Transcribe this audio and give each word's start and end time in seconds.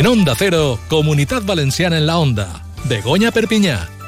En 0.00 0.06
Onda 0.06 0.34
Cero, 0.34 0.78
Comunidad 0.88 1.42
Valenciana 1.42 1.98
en 1.98 2.06
la 2.06 2.16
Onda. 2.16 2.64
Begoña 2.88 3.32
Perpiñá. 3.32 3.99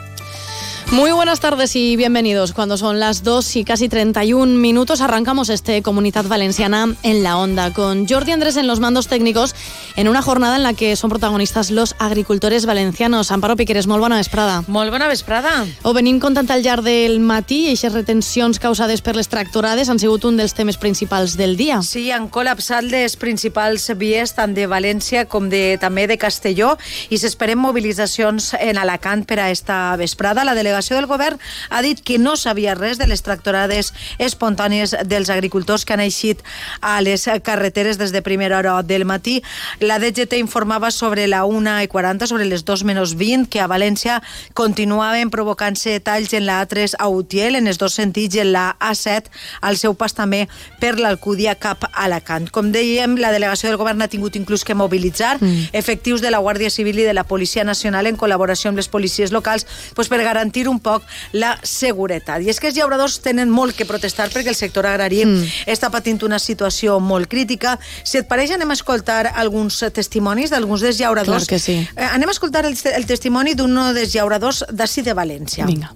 Muy 0.93 1.11
buenas 1.11 1.41
tardes 1.41 1.75
y 1.75 1.97
bienvenidos. 1.97 2.53
Cuando 2.53 2.77
son 2.77 3.01
las 3.01 3.23
2 3.23 3.57
y 3.57 3.65
casi 3.65 3.89
31 3.89 4.59
minutos 4.59 5.01
arrancamos 5.01 5.49
este 5.49 5.81
Comunidad 5.81 6.27
Valenciana 6.27 6.95
en 7.03 7.23
la 7.23 7.39
onda 7.39 7.73
con 7.73 8.07
Jordi 8.07 8.33
Andrés 8.33 8.59
en 8.59 8.67
los 8.67 8.79
mandos 8.79 9.09
técnicos 9.09 9.55
en 9.97 10.07
una 10.07 10.21
jornada 10.21 10.57
en 10.57 10.63
la 10.63 10.75
que 10.75 10.95
son 10.97 11.09
protagonistas 11.09 11.71
los 11.71 11.95
agricultores 11.99 12.67
valencianos. 12.67 13.33
Amparo 13.33 13.57
Piqueres, 13.57 13.87
molt 13.87 14.03
bona 14.03 14.19
vesprada. 14.19 14.65
Molt 14.67 14.93
bona 14.93 15.09
vesprada. 15.09 15.65
Ho 15.83 15.95
venim 15.97 16.21
contant 16.21 16.51
al 16.53 16.61
llarg 16.61 16.85
del 16.85 17.21
matí 17.25 17.63
i 17.63 17.73
aquestes 17.73 17.97
retencions 17.97 18.61
causades 18.61 19.01
per 19.01 19.17
les 19.17 19.33
tractorades 19.33 19.89
han 19.89 19.99
sigut 19.99 20.29
un 20.29 20.37
dels 20.37 20.53
temes 20.53 20.77
principals 20.77 21.39
del 21.41 21.57
dia. 21.57 21.81
Sí, 21.81 22.11
han 22.13 22.29
col·lapsat 22.29 22.85
les 22.85 23.17
principals 23.17 23.89
vies 23.97 24.37
tant 24.37 24.53
de 24.53 24.69
València 24.69 25.25
com 25.25 25.49
de, 25.49 25.79
també 25.81 26.05
de 26.05 26.21
Castelló 26.21 26.77
i 27.09 27.17
s'esperen 27.17 27.65
mobilitzacions 27.65 28.53
en 28.61 28.77
Alacant 28.77 29.25
per 29.25 29.41
a 29.41 29.49
esta 29.49 29.97
vesprada. 29.97 30.45
La 30.45 30.53
delegació 30.53 30.82
delegació 30.83 30.97
del 30.97 31.07
govern 31.07 31.39
ha 31.71 31.83
dit 31.83 32.01
que 32.03 32.19
no 32.19 32.37
sabia 32.37 32.75
res 32.75 32.99
de 32.99 33.07
les 33.07 33.23
tractorades 33.23 33.93
espontànies 34.19 34.95
dels 35.07 35.31
agricultors 35.31 35.85
que 35.85 35.95
han 35.95 36.01
eixit 36.01 36.43
a 36.81 37.01
les 37.01 37.29
carreteres 37.43 37.99
des 37.99 38.13
de 38.13 38.23
primera 38.23 38.59
hora 38.59 38.83
del 38.83 39.05
matí. 39.05 39.43
La 39.81 39.99
DGT 39.99 40.39
informava 40.39 40.91
sobre 40.91 41.27
la 41.29 41.45
1 41.45 41.83
i 41.83 41.89
40, 41.89 42.27
sobre 42.27 42.45
les 42.45 42.65
2 42.65 42.85
menys 42.85 43.15
20, 43.15 43.49
que 43.49 43.61
a 43.61 43.69
València 43.69 44.21
continuaven 44.55 45.31
provocant-se 45.31 46.01
talls 46.01 46.33
en 46.35 46.47
la 46.47 46.61
A3 46.63 46.97
a 46.99 47.09
Utiel, 47.09 47.57
en 47.57 47.67
els 47.67 47.79
dos 47.79 47.95
sentits, 47.95 48.37
i 48.37 48.43
en 48.43 48.53
la 48.53 48.77
A7 48.81 49.31
al 49.61 49.79
seu 49.79 49.95
pas 49.95 50.15
també 50.15 50.49
per 50.81 50.99
l'Alcúdia 50.99 51.55
cap 51.55 51.85
a 51.85 51.93
Alacant. 52.05 52.51
Com 52.51 52.73
dèiem, 52.73 53.17
la 53.19 53.33
delegació 53.33 53.71
del 53.71 53.79
govern 53.79 54.03
ha 54.03 54.11
tingut 54.11 54.37
inclús 54.37 54.65
que 54.65 54.75
mobilitzar 54.75 55.39
mm. 55.39 55.73
efectius 55.73 56.23
de 56.23 56.31
la 56.31 56.41
Guàrdia 56.43 56.71
Civil 56.71 56.99
i 56.99 57.07
de 57.07 57.15
la 57.15 57.25
Policia 57.25 57.65
Nacional 57.65 58.09
en 58.09 58.19
col·laboració 58.19 58.73
amb 58.73 58.81
les 58.81 58.89
policies 58.89 59.33
locals 59.33 59.67
pues, 59.95 60.09
per 60.09 60.23
garantir 60.23 60.67
un 60.69 60.72
poc 60.81 61.05
la 61.33 61.57
seguretat. 61.63 62.43
I 62.43 62.53
és 62.53 62.61
que 62.61 62.71
els 62.71 62.79
llauradors 62.79 63.19
tenen 63.25 63.51
molt 63.51 63.77
que 63.77 63.89
protestar 63.89 64.29
perquè 64.33 64.53
el 64.55 64.59
sector 64.59 64.87
agrari 64.89 65.25
mm. 65.27 65.67
està 65.73 65.91
patint 65.93 66.23
una 66.25 66.39
situació 66.39 66.99
molt 67.01 67.29
crítica. 67.33 67.77
Si 68.05 68.21
et 68.21 68.29
pareix, 68.31 68.55
anem 68.55 68.73
a 68.73 68.79
escoltar 68.79 69.27
alguns 69.35 69.83
testimonis 69.93 70.55
d'alguns 70.55 70.87
dels 70.87 71.01
llauradors. 71.01 71.49
Clar 71.49 71.59
que 71.59 71.61
sí. 71.63 71.77
Eh, 71.97 72.09
anem 72.09 72.31
a 72.31 72.37
escoltar 72.37 72.65
el, 72.69 72.79
el 72.95 73.07
testimoni 73.07 73.57
d'un 73.59 73.77
dels 73.93 74.15
llauradors 74.15 74.65
d'ací 74.71 75.03
de 75.03 75.15
València. 75.17 75.67
Vinga. 75.67 75.93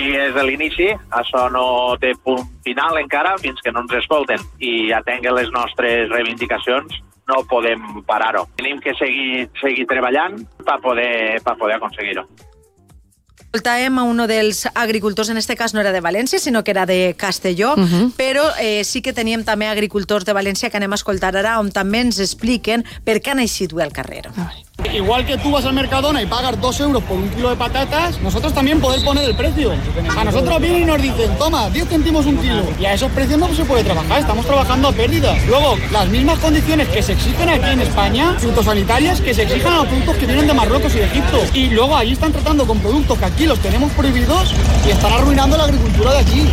I 0.00 0.08
des 0.14 0.32
de 0.32 0.42
l'inici, 0.46 0.86
això 1.12 1.44
no 1.52 1.96
té 2.00 2.14
punt 2.24 2.46
final 2.64 2.96
encara 2.96 3.34
fins 3.42 3.60
que 3.60 3.72
no 3.74 3.82
ens 3.84 3.98
escolten 3.98 4.40
i 4.64 4.92
atenguen 4.96 5.36
les 5.36 5.50
nostres 5.52 6.08
reivindicacions 6.08 7.02
no 7.30 7.42
podem 7.48 8.02
parar-ho. 8.08 8.46
Tenim 8.58 8.80
que 8.82 8.94
seguir, 8.98 9.48
seguir 9.60 9.86
treballant 9.90 10.40
per 10.64 10.78
poder, 10.82 11.38
per 11.44 11.56
poder 11.60 11.76
aconseguir-ho. 11.76 12.24
Escoltàvem 13.50 13.96
a 13.98 14.04
uno 14.06 14.28
dels 14.30 14.68
agricultors, 14.78 15.28
en 15.28 15.36
este 15.36 15.56
cas 15.58 15.72
no 15.74 15.80
era 15.82 15.90
de 15.90 15.98
València, 16.00 16.38
sinó 16.38 16.62
que 16.62 16.70
era 16.70 16.86
de 16.86 17.16
Castelló, 17.18 17.74
uh 17.74 17.82
-huh. 17.82 18.12
però 18.14 18.46
eh, 18.60 18.84
sí 18.84 19.02
que 19.02 19.12
teníem 19.12 19.42
també 19.42 19.66
agricultors 19.66 20.24
de 20.24 20.32
València 20.32 20.70
que 20.70 20.76
anem 20.76 20.92
a 20.92 20.94
escoltar 20.94 21.34
ara, 21.36 21.58
on 21.58 21.72
també 21.72 21.98
ens 21.98 22.20
expliquen 22.20 22.84
per 23.04 23.18
què 23.18 23.30
han 23.30 23.40
eixit 23.40 23.72
al 23.72 23.92
carrer. 23.92 24.30
Ai. 24.36 24.69
Igual 24.92 25.24
que 25.24 25.38
tú 25.38 25.50
vas 25.50 25.64
al 25.64 25.72
Mercadona 25.72 26.22
y 26.22 26.26
pagas 26.26 26.60
dos 26.60 26.80
euros 26.80 27.02
por 27.04 27.16
un 27.16 27.28
kilo 27.30 27.50
de 27.50 27.56
patatas, 27.56 28.20
nosotros 28.20 28.52
también 28.52 28.80
poder 28.80 29.04
poner 29.04 29.24
el 29.24 29.34
precio. 29.34 29.72
A 30.16 30.24
nosotros 30.24 30.60
vienen 30.60 30.82
y 30.82 30.84
nos 30.86 31.00
dicen, 31.00 31.36
toma, 31.38 31.70
10 31.70 31.88
céntimos 31.88 32.26
un 32.26 32.38
kilo. 32.38 32.62
Y 32.78 32.84
a 32.84 32.94
esos 32.94 33.10
precios 33.12 33.38
no 33.38 33.52
se 33.54 33.64
puede 33.64 33.84
trabajar, 33.84 34.20
estamos 34.20 34.46
trabajando 34.46 34.88
a 34.88 34.92
pérdida. 34.92 35.36
Luego, 35.46 35.76
las 35.92 36.08
mismas 36.08 36.38
condiciones 36.38 36.88
que 36.88 37.02
se 37.02 37.12
exigen 37.12 37.48
aquí 37.48 37.70
en 37.70 37.80
España, 37.80 38.34
fitosanitarias, 38.38 39.20
que 39.20 39.34
se 39.34 39.42
exigen 39.42 39.72
a 39.72 39.76
los 39.76 39.86
productos 39.86 40.16
que 40.16 40.26
vienen 40.26 40.46
de 40.46 40.54
Marruecos 40.54 40.94
y 40.94 40.98
de 40.98 41.04
Egipto. 41.04 41.38
Y 41.54 41.70
luego 41.70 41.96
allí 41.96 42.12
están 42.12 42.32
tratando 42.32 42.66
con 42.66 42.78
productos 42.80 43.18
que 43.18 43.24
aquí 43.24 43.46
los 43.46 43.58
tenemos 43.60 43.92
prohibidos 43.92 44.54
y 44.86 44.90
están 44.90 45.12
arruinando 45.12 45.56
la 45.56 45.64
agricultura 45.64 46.12
de 46.12 46.18
aquí. 46.18 46.50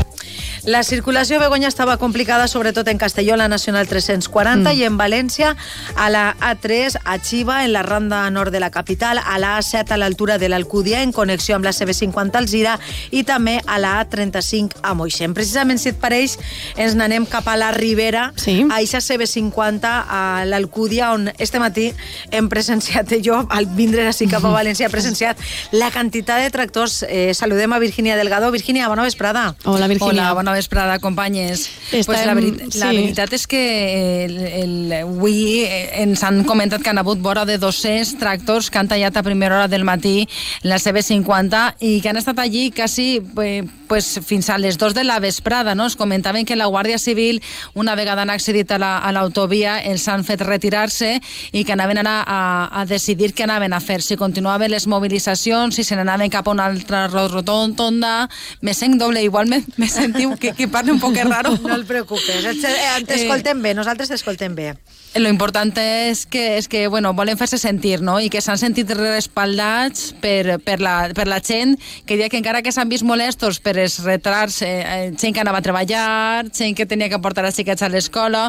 La 0.67 0.83
circulació 0.83 1.39
Begoña 1.39 1.69
estava 1.69 1.95
complicada 1.95 2.49
sobretot 2.49 2.89
en 2.89 2.97
Castelló, 2.97 3.35
a 3.35 3.37
la 3.37 3.47
Nacional 3.47 3.87
340 3.87 4.67
mm. 4.67 4.75
i 4.75 4.83
en 4.83 4.97
València 4.99 5.53
a 5.95 6.09
la 6.11 6.35
A3 6.43 6.97
a 7.05 7.15
Xiva, 7.23 7.61
en 7.63 7.71
la 7.71 7.83
randa 7.83 8.25
nord 8.29 8.51
de 8.51 8.59
la 8.59 8.67
capital, 8.69 9.15
a 9.17 9.37
la 9.39 9.53
A7 9.61 9.95
a 9.95 9.97
l'altura 9.97 10.35
de 10.37 10.49
l'Alcúdia 10.49 11.03
en 11.03 11.13
connexió 11.15 11.55
amb 11.55 11.63
la 11.63 11.71
CB50 11.71 12.35
al 12.35 12.49
Zira 12.51 12.73
i 13.15 13.23
també 13.23 13.61
a 13.63 13.77
la 13.79 13.93
A35 14.01 14.81
a 14.83 14.91
Moixent. 14.91 15.37
Precisament, 15.37 15.79
si 15.79 15.93
et 15.93 16.01
pareix, 16.01 16.35
ens 16.75 16.99
n'anem 16.99 17.23
cap 17.31 17.47
a 17.47 17.55
la 17.55 17.71
Ribera, 17.71 18.33
sí. 18.35 18.57
a 18.67 18.81
Ixa 18.83 18.99
CB50 18.99 19.87
a 19.87 20.43
l'Alcúdia, 20.51 21.13
on 21.15 21.31
este 21.37 21.63
matí 21.63 21.93
hem 22.27 22.51
presenciat, 22.51 23.15
jo 23.23 23.39
al 23.47 23.71
vindre 23.79 24.09
així 24.11 24.27
cap 24.27 24.43
a 24.43 24.51
València, 24.51 24.91
he 24.91 24.91
presenciat 24.91 25.39
la 25.71 25.93
quantitat 25.95 26.43
de 26.43 26.51
tractors. 26.51 27.05
Eh, 27.07 27.31
saludem 27.31 27.71
a 27.71 27.79
Virginia 27.79 28.19
Delgado. 28.19 28.51
Virginia, 28.51 28.91
bona 28.91 29.07
vesprada. 29.07 29.53
Hola, 29.63 29.87
Virginia. 29.87 30.27
Hola, 30.27 30.35
bona 30.35 30.56
vesprada, 30.57 30.99
companyes. 30.99 31.67
Estem... 31.91 32.05
Pues 32.05 32.25
la, 32.25 32.35
veri 32.37 32.51
sí. 32.67 32.81
la 32.81 32.91
veritat 32.91 33.33
és 33.37 33.47
que 33.49 33.63
el, 34.25 34.37
el, 34.47 34.75
avui 35.01 35.63
ens 36.01 36.23
han 36.27 36.43
comentat 36.47 36.83
que 36.83 36.91
han 36.91 37.01
hagut 37.01 37.21
vora 37.23 37.45
de 37.47 37.59
200 37.61 38.17
tractors 38.21 38.71
que 38.71 38.81
han 38.81 38.89
tallat 38.91 39.17
a 39.17 39.25
primera 39.25 39.61
hora 39.61 39.71
del 39.71 39.85
matí 39.87 40.27
la 40.63 40.81
CB50 40.81 41.63
i 41.79 41.97
que 42.01 42.09
han 42.11 42.19
estat 42.19 42.39
allí 42.43 42.69
quasi 42.71 43.19
pues, 43.87 44.19
fins 44.25 44.49
a 44.49 44.57
les 44.57 44.77
2 44.77 44.93
de 44.93 45.03
la 45.03 45.19
vesprada. 45.19 45.75
No? 45.75 45.85
Es 45.85 45.95
comentaven 45.95 46.45
que 46.45 46.55
la 46.55 46.67
Guàrdia 46.67 46.97
Civil, 46.99 47.41
una 47.73 47.95
vegada 47.95 48.21
han 48.21 48.29
accedit 48.29 48.71
a 48.71 48.79
l'autovia, 49.11 49.77
la, 49.77 49.83
els 49.91 50.07
han 50.07 50.25
fet 50.27 50.41
retirar-se 50.41 51.17
i 51.51 51.63
que 51.65 51.73
anaven 51.73 52.03
a, 52.05 52.17
a, 52.21 52.39
a 52.81 52.85
decidir 52.85 53.33
què 53.33 53.47
anaven 53.47 53.73
a 53.73 53.81
fer, 53.81 54.01
si 54.01 54.17
continuaven 54.19 54.71
les 54.71 54.87
mobilitzacions, 54.87 55.75
si 55.75 55.83
se 55.87 55.95
n'anaven 55.97 56.31
cap 56.33 56.47
a 56.47 56.55
una 56.55 56.67
altra 56.67 57.07
rotonda. 57.07 58.29
Me 58.61 58.73
sent 58.73 58.99
doble, 58.99 59.23
igual 59.23 59.47
me, 59.47 59.63
me 59.77 59.89
sentiu 59.89 60.35
que, 60.37 60.53
que 60.53 60.67
parla 60.67 60.93
un 60.93 60.99
poc 60.99 61.17
raro. 61.23 61.55
No 61.63 61.75
el 61.75 61.85
preocupes, 61.85 62.45
eh, 62.45 63.03
t'escoltem 63.07 63.61
bé, 63.61 63.73
nosaltres 63.77 64.11
t'escoltem 64.13 64.55
bé. 64.55 64.73
Lo 65.17 65.29
important 65.29 65.73
és 65.81 66.27
que, 66.29 66.59
és 66.59 66.67
que 66.69 66.83
bueno, 66.87 67.09
volen 67.17 67.37
fer-se 67.39 67.57
sentir 67.57 68.03
no? 68.05 68.19
i 68.21 68.27
que 68.29 68.41
s'han 68.43 68.59
sentit 68.61 68.91
respaldats 68.93 70.11
per, 70.21 70.59
per, 70.61 70.75
la, 70.83 71.09
per 71.17 71.25
la 71.25 71.39
gent 71.41 71.73
que 72.05 72.19
dia 72.19 72.27
que 72.29 72.37
encara 72.37 72.61
que 72.61 72.69
s'han 72.75 72.89
vist 72.91 73.05
molestos 73.07 73.57
per 73.63 73.73
els 73.81 73.95
retrats, 74.05 74.59
eh, 74.61 75.09
gent 75.17 75.33
que 75.33 75.41
anava 75.41 75.57
a 75.57 75.65
treballar, 75.65 76.45
gent 76.53 76.75
que 76.77 76.85
tenia 76.85 77.09
que 77.09 77.17
portar 77.23 77.47
els 77.47 77.57
xiquets 77.57 77.81
a 77.81 77.89
l'escola, 77.89 78.43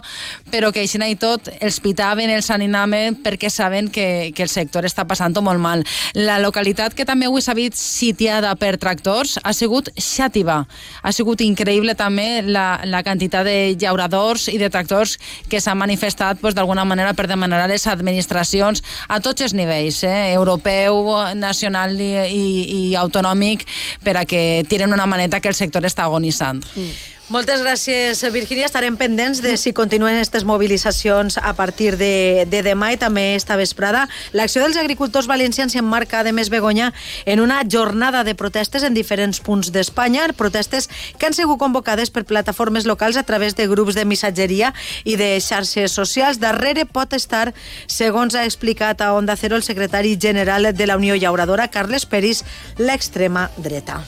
però 0.52 0.68
que 0.74 0.84
així 0.84 1.00
i 1.00 1.16
tot 1.16 1.48
els 1.56 1.78
pitaven, 1.80 2.28
els 2.28 2.50
animaven 2.52 3.16
perquè 3.24 3.48
saben 3.48 3.88
que, 3.88 4.34
que 4.36 4.44
el 4.44 4.52
sector 4.52 4.84
està 4.84 5.06
passant 5.08 5.38
molt 5.40 5.62
mal. 5.62 5.86
La 6.18 6.36
localitat 6.42 6.92
que 6.92 7.08
també 7.08 7.30
avui 7.30 7.40
s'ha 7.40 7.56
vist 7.56 7.78
sitiada 7.80 8.52
per 8.60 8.76
tractors 8.76 9.38
ha 9.40 9.54
sigut 9.56 9.88
Xàtiva. 9.96 10.64
Ha 11.02 11.12
sigut 11.12 11.40
increïble 11.40 11.94
també 11.94 12.42
la, 12.42 12.80
la 12.84 13.04
quantitat 13.06 13.46
de 13.46 13.76
llauradors 13.78 14.48
i 14.52 14.58
de 14.58 14.68
tractors 14.68 15.16
que 15.48 15.60
s'han 15.62 15.78
manifestat 15.78 16.40
pues, 16.42 16.57
d'alguna 16.58 16.84
manera 16.88 17.14
per 17.14 17.28
demanar 17.30 17.62
a 17.64 17.70
les 17.70 17.86
administracions 17.88 18.82
a 19.08 19.20
tots 19.24 19.46
els 19.46 19.54
nivells, 19.54 20.02
eh, 20.04 20.32
europeu, 20.34 21.14
nacional 21.38 21.94
i, 22.00 22.12
i, 22.26 22.48
i 22.78 22.82
autonòmic, 22.98 23.64
per 24.04 24.18
a 24.18 24.26
que 24.28 24.64
tiren 24.68 24.92
una 24.92 25.06
maneta 25.06 25.40
que 25.40 25.52
el 25.52 25.58
sector 25.58 25.86
està 25.86 26.08
agonitzant. 26.08 26.64
Mm. 26.74 27.17
Moltes 27.28 27.60
gràcies, 27.60 28.22
Virginia. 28.32 28.64
Estarem 28.64 28.94
pendents 28.96 29.42
de 29.44 29.50
si 29.60 29.74
continuen 29.76 30.16
aquestes 30.16 30.46
mobilitzacions 30.48 31.36
a 31.36 31.50
partir 31.52 31.98
de, 32.00 32.46
de 32.48 32.62
demà 32.64 32.94
i 32.94 32.96
també 32.96 33.34
esta 33.36 33.58
vesprada. 33.60 34.06
L'acció 34.32 34.62
dels 34.64 34.78
agricultors 34.80 35.28
valencians 35.28 35.76
s'emmarca, 35.76 36.22
de 36.24 36.32
més 36.32 36.48
Begoña, 36.48 36.94
en 37.28 37.44
una 37.44 37.60
jornada 37.68 38.24
de 38.24 38.32
protestes 38.32 38.80
en 38.80 38.96
diferents 38.96 39.42
punts 39.44 39.68
d'Espanya, 39.74 40.24
protestes 40.40 40.88
que 41.18 41.28
han 41.28 41.36
sigut 41.36 41.60
convocades 41.60 42.08
per 42.08 42.24
plataformes 42.24 42.88
locals 42.88 43.20
a 43.20 43.26
través 43.28 43.52
de 43.60 43.68
grups 43.68 43.92
de 43.92 44.08
missatgeria 44.08 44.72
i 45.04 45.20
de 45.20 45.34
xarxes 45.36 45.92
socials. 45.92 46.40
Darrere 46.40 46.86
pot 46.88 47.12
estar, 47.12 47.52
segons 47.92 48.40
ha 48.40 48.48
explicat 48.48 49.04
a 49.04 49.12
Onda 49.12 49.36
Cero 49.36 49.60
el 49.60 49.68
secretari 49.68 50.16
general 50.16 50.72
de 50.72 50.86
la 50.88 50.96
Unió 50.96 51.12
Llauradora, 51.12 51.68
Carles 51.68 52.08
Peris, 52.08 52.46
l'extrema 52.80 53.50
dreta. 53.60 54.00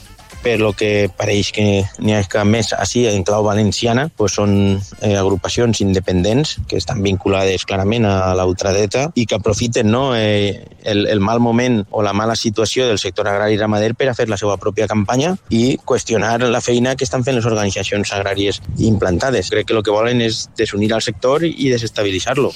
Per 0.42 0.58
lo 0.60 0.72
que 0.72 1.10
pareix 1.16 1.52
que 1.52 1.66
n'hi 1.98 2.14
ha 2.16 2.22
que 2.30 2.44
més 2.44 2.72
així 2.76 3.06
en 3.10 3.24
clau 3.26 3.44
valenciana 3.44 4.08
pues 4.16 4.36
són 4.38 4.52
eh, 5.00 5.16
agrupacions 5.16 5.80
independents 5.84 6.56
que 6.68 6.78
estan 6.80 7.02
vinculades 7.04 7.66
clarament 7.68 8.06
a 8.08 8.34
la 8.36 8.46
ultradreta 8.48 9.08
i 9.14 9.26
que 9.26 9.36
aprofiten 9.36 9.90
no, 9.90 10.16
eh, 10.16 10.64
el, 10.84 11.06
el 11.06 11.20
mal 11.20 11.40
moment 11.40 11.82
o 11.90 12.02
la 12.02 12.14
mala 12.16 12.36
situació 12.36 12.86
del 12.88 12.98
sector 12.98 13.28
agrari 13.28 13.58
ramader 13.60 13.94
per 13.94 14.10
a 14.10 14.16
fer 14.16 14.28
la 14.30 14.38
seva 14.40 14.56
pròpia 14.60 14.88
campanya 14.90 15.34
i 15.50 15.76
qüestionar 15.84 16.40
la 16.48 16.62
feina 16.64 16.96
que 16.96 17.04
estan 17.04 17.24
fent 17.24 17.36
les 17.36 17.48
organitzacions 17.48 18.12
agràries 18.16 18.60
implantades. 18.78 19.50
Crec 19.50 19.68
que 19.68 19.76
el 19.76 19.84
que 19.84 19.94
volen 19.94 20.22
és 20.24 20.46
desunir 20.56 20.92
al 20.94 21.02
sector 21.04 21.44
i 21.44 21.70
desestabilitzar-lo. 21.72 22.52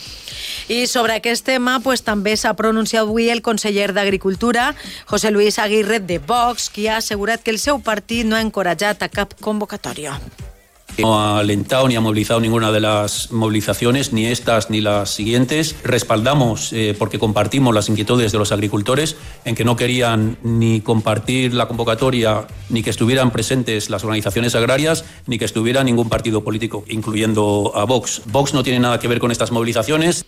I 0.68 0.86
sobre 0.88 1.18
aquest 1.18 1.44
tema 1.44 1.78
pues, 1.84 2.00
també 2.04 2.36
s'ha 2.40 2.54
pronunciat 2.56 3.04
avui 3.04 3.28
el 3.28 3.42
conseller 3.44 3.90
d'Agricultura, 3.92 4.70
José 5.10 5.30
Luis 5.30 5.58
Aguirre 5.58 5.98
de 6.00 6.18
Vox, 6.18 6.70
qui 6.72 6.86
ha 6.88 6.98
assegurat 7.02 7.42
que 7.42 7.52
el 7.52 7.58
seu 7.60 7.73
partit 7.80 8.26
no 8.26 8.36
ha 8.36 8.42
encoratjat 8.44 9.02
a 9.02 9.08
cap 9.08 9.34
convocatòria. 9.40 10.18
No 10.98 11.18
ha 11.18 11.40
alentado 11.40 11.88
ni 11.88 11.96
ha 11.96 12.00
movilizado 12.00 12.40
ninguna 12.40 12.70
de 12.70 12.80
las 12.80 13.32
movilizaciones, 13.32 14.12
ni 14.12 14.26
estas 14.26 14.70
ni 14.70 14.80
las 14.80 15.10
siguientes. 15.10 15.74
Respaldamos, 15.82 16.72
eh, 16.72 16.94
porque 16.96 17.18
compartimos 17.18 17.74
las 17.74 17.88
inquietudes 17.88 18.30
de 18.30 18.38
los 18.38 18.52
agricultores, 18.52 19.16
en 19.44 19.56
que 19.56 19.64
no 19.64 19.74
querían 19.74 20.38
ni 20.42 20.80
compartir 20.80 21.52
la 21.52 21.66
convocatoria, 21.66 22.46
ni 22.68 22.82
que 22.82 22.90
estuvieran 22.90 23.32
presentes 23.32 23.90
las 23.90 24.04
organizaciones 24.04 24.54
agrarias, 24.54 25.04
ni 25.26 25.38
que 25.38 25.44
estuviera 25.44 25.82
ningún 25.82 26.08
partido 26.08 26.44
político, 26.44 26.84
incluyendo 26.88 27.72
a 27.74 27.84
Vox. 27.84 28.22
Vox 28.26 28.54
no 28.54 28.62
tiene 28.62 28.78
nada 28.78 29.00
que 29.00 29.08
ver 29.08 29.18
con 29.18 29.32
estas 29.32 29.50
movilizaciones. 29.50 30.26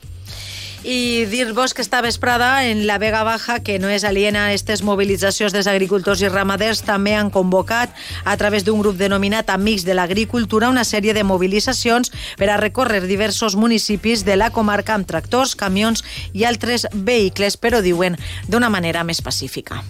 I 0.88 1.24
dir-vos 1.24 1.74
que 1.74 1.82
esta 1.82 2.00
vesprada 2.00 2.64
en 2.66 2.86
la 2.86 2.98
Vega 2.98 3.24
Baja, 3.24 3.58
que 3.58 3.80
no 3.82 3.88
és 3.90 4.04
aliena 4.06 4.44
a 4.44 4.50
aquestes 4.52 4.84
mobilitzacions 4.86 5.50
dels 5.50 5.66
agricultors 5.66 6.20
i 6.22 6.28
ramaders, 6.30 6.84
també 6.86 7.16
han 7.18 7.32
convocat 7.34 7.90
a 8.22 8.36
través 8.38 8.62
d'un 8.62 8.78
grup 8.78 8.94
denominat 8.94 9.50
Amics 9.50 9.82
de 9.82 9.96
l'Agricultura 9.98 10.70
una 10.70 10.84
sèrie 10.86 11.10
de 11.10 11.24
mobilitzacions 11.26 12.12
per 12.38 12.52
a 12.54 12.60
recórrer 12.62 13.00
diversos 13.02 13.56
municipis 13.58 14.22
de 14.22 14.36
la 14.38 14.52
comarca 14.54 14.94
amb 14.94 15.10
tractors, 15.10 15.56
camions 15.58 16.04
i 16.32 16.46
altres 16.46 16.86
vehicles, 16.94 17.58
però 17.58 17.82
diuen 17.82 18.14
d'una 18.46 18.70
manera 18.70 19.02
més 19.02 19.18
pacífica. 19.18 19.82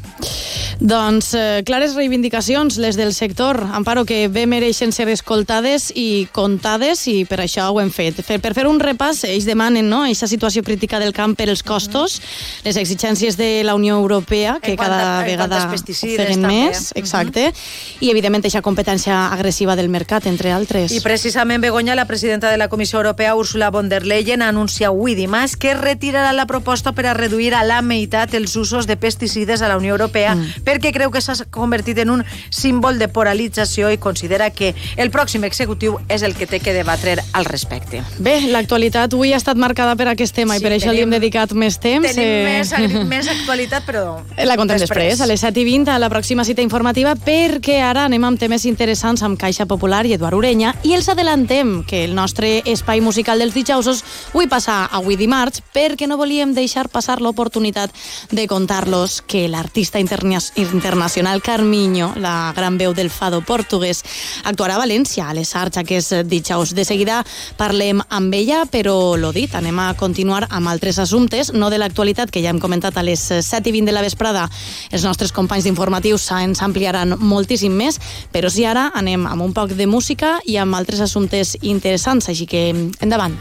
Doncs 0.80 1.34
eh, 1.36 1.62
clares 1.68 1.92
reivindicacions, 1.96 2.80
les 2.80 2.96
del 2.96 3.12
sector. 3.12 3.60
Amparo, 3.76 4.06
que 4.08 4.28
bé 4.28 4.46
mereixen 4.48 4.92
ser 4.92 5.10
escoltades 5.12 5.90
i 5.92 6.26
contades 6.32 7.04
i 7.08 7.24
per 7.28 7.42
això 7.44 7.68
ho 7.68 7.80
hem 7.80 7.92
fet. 7.92 8.24
Per 8.24 8.52
fer 8.56 8.66
un 8.68 8.80
repàs, 8.80 9.24
ells 9.28 9.48
demanen 9.48 9.88
no, 9.88 10.02
aquesta 10.04 10.28
situació 10.28 10.64
crítica 10.64 10.85
del 10.86 11.12
camp 11.12 11.34
per 11.36 11.48
els 11.50 11.64
costos, 11.66 12.20
les 12.64 12.78
exigències 12.78 13.36
de 13.36 13.64
la 13.66 13.74
Unió 13.74 13.96
Europea, 13.98 14.58
que 14.62 14.72
En 14.72 14.78
cada 14.78 15.24
vegada 15.26 15.48
quant 15.48 15.60
als 15.60 15.72
pesticides, 15.74 16.20
ofeguen 16.20 16.46
també. 16.46 16.54
més, 16.70 16.92
exacte, 16.94 17.52
i 18.00 18.10
evidentment 18.10 18.44
aquesta 18.46 18.62
competència 18.62 19.32
agressiva 19.34 19.76
del 19.76 19.88
mercat, 19.88 20.26
entre 20.30 20.52
altres. 20.52 20.92
I 20.94 21.00
precisament 21.02 21.62
Begoña, 21.62 21.94
la 21.98 22.06
presidenta 22.06 22.50
de 22.50 22.56
la 22.56 22.68
Comissió 22.68 22.98
Europea, 23.00 23.34
Ursula 23.34 23.70
von 23.70 23.88
der 23.88 24.06
Leyen, 24.06 24.42
anuncia 24.42 24.88
avui 24.88 25.14
dimarts 25.14 25.56
que 25.56 25.74
retirarà 25.74 26.32
la 26.32 26.46
proposta 26.46 26.92
per 26.92 27.06
a 27.06 27.14
reduir 27.14 27.54
a 27.54 27.64
la 27.64 27.82
meitat 27.82 28.34
els 28.34 28.54
usos 28.56 28.86
de 28.86 28.96
pesticides 28.96 29.62
a 29.62 29.68
la 29.68 29.76
Unió 29.76 29.94
Europea 29.96 30.34
mm. 30.34 30.62
perquè 30.66 30.92
creu 30.94 31.10
que 31.10 31.20
s'ha 31.20 31.34
convertit 31.50 31.98
en 32.04 32.10
un 32.10 32.24
símbol 32.50 32.98
de 32.98 33.08
polarització 33.08 33.90
i 33.90 33.98
considera 33.98 34.50
que 34.50 34.74
el 34.96 35.10
pròxim 35.10 35.44
executiu 35.48 35.98
és 36.08 36.22
el 36.22 36.36
que 36.36 36.46
té 36.46 36.60
que 36.60 36.74
debatre 36.76 37.16
al 37.32 37.48
respecte. 37.48 38.02
Bé, 38.18 38.38
l'actualitat 38.52 39.14
avui 39.14 39.32
ha 39.32 39.40
estat 39.40 39.58
marcada 39.58 39.96
per 39.96 40.08
aquest 40.12 40.34
tema 40.36 40.56
Sí, 40.56 40.62
i 40.62 40.65
per 40.66 40.74
això 40.76 40.90
li 40.92 41.00
hem 41.04 41.10
tenim- 41.10 41.16
dedicat 41.20 41.52
més 41.54 41.78
temps. 41.78 42.06
Tenim 42.10 42.26
eh, 42.26 42.58
més, 42.58 42.72
més 43.14 43.28
actualitat, 43.32 43.86
però 43.86 44.18
La 44.42 44.56
contem 44.58 44.78
després. 44.82 45.16
després, 45.16 45.20
a 45.22 45.26
les 45.30 45.40
7 45.40 45.62
i 45.62 45.64
20, 45.70 45.92
a 45.94 45.98
la 46.02 46.10
pròxima 46.10 46.44
cita 46.44 46.62
informativa, 46.64 47.14
perquè 47.16 47.78
ara 47.82 48.04
anem 48.10 48.24
amb 48.26 48.38
temes 48.40 48.64
interessants 48.66 49.22
amb 49.22 49.38
Caixa 49.38 49.66
Popular 49.66 50.04
i 50.06 50.14
Eduard 50.16 50.36
Urenya, 50.36 50.74
i 50.82 50.94
els 50.96 51.08
adelantem 51.12 51.84
que 51.86 52.02
el 52.04 52.14
nostre 52.16 52.62
espai 52.66 53.00
musical 53.04 53.38
dels 53.38 53.54
dijousos 53.54 54.02
avui 54.32 54.48
passa 54.48 54.86
avui 54.90 55.16
dimarts, 55.20 55.62
perquè 55.74 56.08
no 56.08 56.16
volíem 56.16 56.54
deixar 56.56 56.88
passar 56.88 57.20
l'oportunitat 57.20 57.92
de 58.32 58.46
contar-los 58.48 59.20
que 59.26 59.46
l'artista 59.48 60.00
interna 60.00 60.38
internacional 60.56 61.42
Carmiño, 61.42 62.14
la 62.16 62.52
gran 62.56 62.78
veu 62.78 62.94
del 62.96 63.10
fado 63.10 63.42
portuguès, 63.44 64.00
actuarà 64.44 64.74
a 64.76 64.80
València, 64.80 65.28
a 65.28 65.34
les 65.36 65.52
Arts, 65.54 65.76
aquests 65.76 66.24
dijous. 66.24 66.72
De 66.74 66.84
seguida 66.88 67.20
parlem 67.58 68.00
amb 68.08 68.32
ella, 68.34 68.64
però 68.70 69.16
lo 69.20 69.32
dit, 69.36 69.52
anem 69.54 69.78
a 69.78 69.90
continuar 69.94 70.46
amb 70.48 70.55
altres 70.64 70.96
assumptes, 71.02 71.52
no 71.52 71.68
de 71.68 71.76
l'actualitat, 71.76 72.32
que 72.32 72.40
ja 72.40 72.48
hem 72.48 72.60
comentat 72.62 72.96
a 72.96 73.04
les 73.04 73.20
7 73.20 73.68
i 73.68 73.74
20 73.76 73.92
de 73.92 73.96
la 73.96 74.04
vesprada. 74.04 74.46
Els 74.90 75.04
nostres 75.04 75.34
companys 75.36 75.68
d'informatius 75.68 76.30
ens 76.40 76.64
ampliaran 76.64 77.18
moltíssim 77.20 77.76
més, 77.76 78.00
però 78.32 78.48
sí 78.48 78.64
ara 78.64 78.88
anem 78.96 79.28
amb 79.28 79.44
un 79.44 79.52
poc 79.52 79.76
de 79.76 79.86
música 79.86 80.38
i 80.48 80.56
amb 80.56 80.80
altres 80.80 81.04
assumptes 81.04 81.58
interessants, 81.60 82.30
així 82.32 82.48
que 82.48 82.70
endavant. 83.04 83.36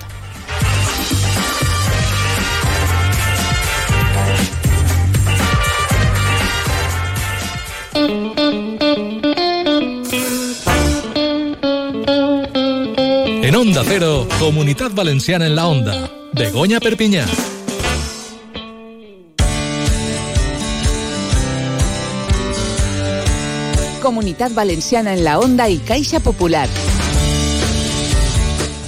En 13.46 13.56
Onda 13.56 13.84
Cero, 13.86 14.28
Comunidad 14.40 14.92
Valenciana 14.92 15.46
en 15.46 15.56
la 15.56 15.68
Onda. 15.68 16.25
Begoña 16.38 16.82
Perpiñá. 16.82 17.26
Comunidad 24.02 24.52
Valenciana 24.54 25.14
en 25.14 25.24
la 25.24 25.40
Onda 25.40 25.70
y 25.70 25.78
Caixa 25.78 26.20
Popular. 26.20 26.68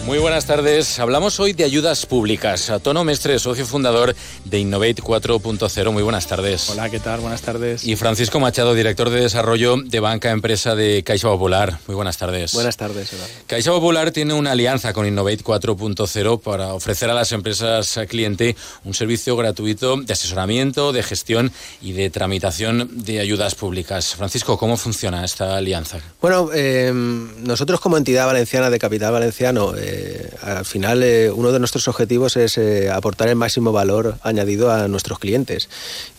Muy 0.08 0.20
buenas 0.20 0.46
tardes. 0.46 1.00
Hablamos 1.00 1.38
hoy 1.42 1.52
de 1.52 1.66
ayudas 1.66 2.06
públicas. 2.06 2.72
Tono 2.82 3.04
Mestre, 3.04 3.38
socio 3.40 3.66
fundador 3.66 4.16
de 4.46 4.58
Innovate 4.58 5.04
4.0. 5.04 5.92
Muy 5.92 6.02
buenas 6.02 6.28
tardes. 6.28 6.70
Hola, 6.70 6.90
¿qué 6.90 7.02
tal? 7.02 7.20
Buenas 7.20 7.42
tardes. 7.42 7.84
Y 7.84 7.98
Francisco 7.98 8.40
Machado, 8.40 8.74
director 8.74 9.10
de 9.10 9.20
desarrollo 9.20 9.76
de 9.76 10.00
Banca 10.00 10.32
Empresa 10.32 10.76
de 10.76 11.04
Caixa 11.04 11.28
Popular. 11.28 11.80
Muy 11.88 11.96
buenas 11.96 12.18
tardes. 12.18 12.54
Buenas 12.54 12.78
tardes, 12.78 13.12
Eduardo. 13.12 13.34
Caixa 13.48 13.72
Popular 13.72 14.12
tiene 14.12 14.34
una 14.34 14.52
alianza 14.52 14.94
con 14.94 15.06
Innovate 15.06 15.44
4.0 15.44 16.40
para 16.40 16.74
ofrecer 16.74 17.10
a 17.10 17.14
las 17.14 17.34
empresas 17.34 18.00
cliente 18.08 18.56
un 18.86 18.94
servicio 18.94 19.36
gratuito 19.36 19.98
de 19.98 20.14
asesoramiento, 20.14 20.94
de 20.94 21.04
gestión 21.04 21.52
y 21.82 21.92
de 21.92 22.10
tramitación 22.12 22.90
de 22.94 23.20
ayudas 23.20 23.56
públicas. 23.56 24.16
Francisco, 24.16 24.58
¿cómo 24.58 24.78
funciona 24.78 25.26
esta 25.26 25.58
alianza? 25.58 26.00
Bueno, 26.22 26.50
eh, 26.54 26.94
nosotros 26.94 27.82
como 27.82 27.98
entidad 27.98 28.26
valenciana 28.26 28.70
de 28.70 28.80
capital 28.80 29.12
valenciano, 29.12 29.76
eh, 29.76 29.97
al 30.42 30.66
final 30.66 31.04
eh, 31.04 31.32
uno 31.32 31.52
de 31.52 31.60
nuestros 31.60 31.88
objetivos 31.88 32.38
es 32.38 32.58
eh, 32.58 32.90
aportar 32.90 33.28
el 33.28 33.36
máximo 33.36 33.72
valor 33.72 34.18
añadido 34.24 34.72
a 34.72 34.88
nuestros 34.88 35.20
clientes. 35.20 35.70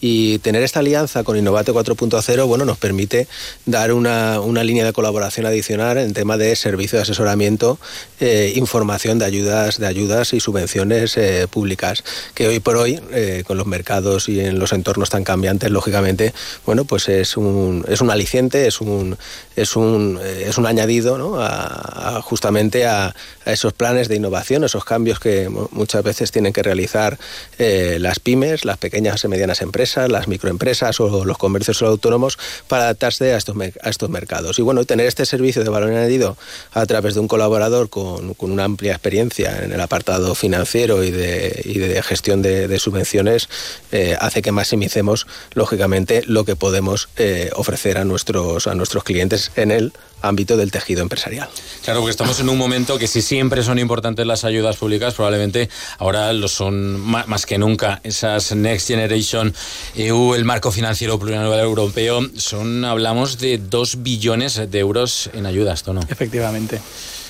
Y 0.01 0.39
tener 0.39 0.63
esta 0.63 0.81
alianza 0.81 1.25
con 1.25 1.37
Innovate 1.37 1.73
4.0 1.73 2.47
bueno, 2.47 2.65
nos 2.65 2.79
permite 2.79 3.27
dar 3.67 3.93
una, 3.93 4.41
una, 4.41 4.65
línea 4.65 4.85
de 4.85 4.93
colaboración 4.93 5.47
adicional 5.47 5.99
en 5.99 6.13
tema 6.13 6.37
de 6.37 6.55
servicio 6.57 6.99
de 6.99 7.03
asesoramiento, 7.03 7.79
eh, 8.21 8.53
información 8.57 9.19
de 9.19 9.25
ayudas, 9.25 9.79
de 9.79 9.87
ayudas 9.87 10.33
y 10.35 10.41
subvenciones 10.41 11.17
eh, 11.17 11.47
públicas, 11.51 12.05
que 12.35 12.49
hoy 12.49 12.61
por 12.61 12.77
hoy, 12.77 13.01
eh, 13.13 13.45
con 13.47 13.57
los 13.57 13.67
mercados 13.67 14.29
y 14.29 14.41
en 14.41 14.59
los 14.59 14.73
entornos 14.73 15.11
tan 15.11 15.25
cambiantes, 15.25 15.71
lógicamente, 15.71 16.35
bueno, 16.67 16.85
pues 16.85 17.09
es 17.09 17.37
un, 17.37 17.85
es 17.89 18.01
un 18.01 18.11
aliciente, 18.11 18.67
es 18.67 18.81
un, 18.81 19.17
es 19.57 19.77
un, 19.77 20.19
eh, 20.23 20.45
es 20.49 20.59
un 20.59 20.67
añadido 20.67 21.19
¿no? 21.19 21.39
justamente 22.23 22.87
a, 22.87 23.15
a 23.45 23.53
esos 23.53 23.68
planes 23.73 24.09
de 24.09 24.17
innovación, 24.17 24.65
esos 24.65 24.85
cambios 24.85 25.21
que 25.21 25.49
muchas 25.49 26.03
veces 26.03 26.31
tienen 26.31 26.53
que 26.53 26.63
realizar 26.63 27.19
eh, 27.59 27.99
las 28.01 28.21
pymes, 28.21 28.65
las 28.65 28.79
pequeñas 28.79 29.25
y 29.25 29.29
medianas 29.29 29.63
empresas, 29.63 30.11
las 30.11 30.29
microempresas 30.29 31.01
o 31.01 31.25
los 31.25 31.39
comercios 31.39 31.83
autónomos 31.83 32.39
para 32.69 32.85
adaptarse 32.85 33.33
a 33.33 33.37
estos, 33.37 33.57
a 33.83 33.91
estos 33.91 34.11
mercados. 34.11 34.59
Y 34.59 34.63
bueno, 34.63 34.85
tener 34.85 35.07
este 35.07 35.27
servicio 35.27 35.65
de 35.65 35.71
valor 35.71 35.91
añadido 35.91 36.37
a 36.73 36.87
través 36.87 37.15
de 37.15 37.21
un 37.21 37.29
colaborador 37.29 37.89
con, 37.89 38.35
con 38.35 38.51
una 38.51 38.65
amplia 38.65 38.93
experiencia 38.93 39.65
en 39.65 39.73
el 39.73 39.81
apartado 39.81 40.35
financiero 40.35 41.05
y 41.05 41.11
de, 41.11 42.03
gestión 42.03 42.43
de, 42.43 42.69
de 42.69 42.79
subvenciones 42.79 43.49
eh, 43.93 44.17
hace 44.21 44.43
que 44.43 44.53
maximicemos, 44.53 45.27
lógicamente, 45.55 46.23
lo 46.27 46.45
que 46.45 46.57
podemos 46.57 47.09
eh, 47.17 47.51
ofrecer 47.55 47.99
a 47.99 48.05
nuestros, 48.05 48.67
a 48.67 48.75
nuestros 48.75 49.05
clientes 49.05 49.51
en 49.57 49.71
el 49.71 49.93
ámbito 50.23 50.57
del 50.57 50.71
tejido 50.71 51.03
empresarial. 51.03 51.49
Claro, 51.85 52.01
porque 52.01 52.11
estamos 52.11 52.39
en 52.41 52.49
un 52.49 52.59
momento 52.59 52.99
que 52.99 53.07
si 53.07 53.23
siempre 53.23 53.63
son 53.63 53.79
importantes 53.79 54.27
las 54.27 54.45
ayudas 54.45 54.77
públicas, 54.77 55.15
probablemente 55.15 55.69
ahora 55.99 56.33
lo 56.33 56.49
son 56.49 57.01
más 57.01 57.47
que 57.47 57.59
nunca. 57.59 58.01
Esas 58.05 58.55
Next 58.55 58.89
Generation 58.89 59.55
EU, 59.97 60.35
el 60.35 60.45
marco 60.45 60.73
financiero 60.73 61.19
plurianual 61.19 61.61
europeo, 61.61 62.21
son, 62.37 62.85
hablamos 62.85 63.39
de 63.39 63.59
2 63.59 64.03
billones 64.03 64.71
de 64.71 64.79
euros 64.79 65.31
en 65.33 65.47
ayudas, 65.47 65.87
¿no? 65.87 66.01
Efectivamente. 66.09 66.81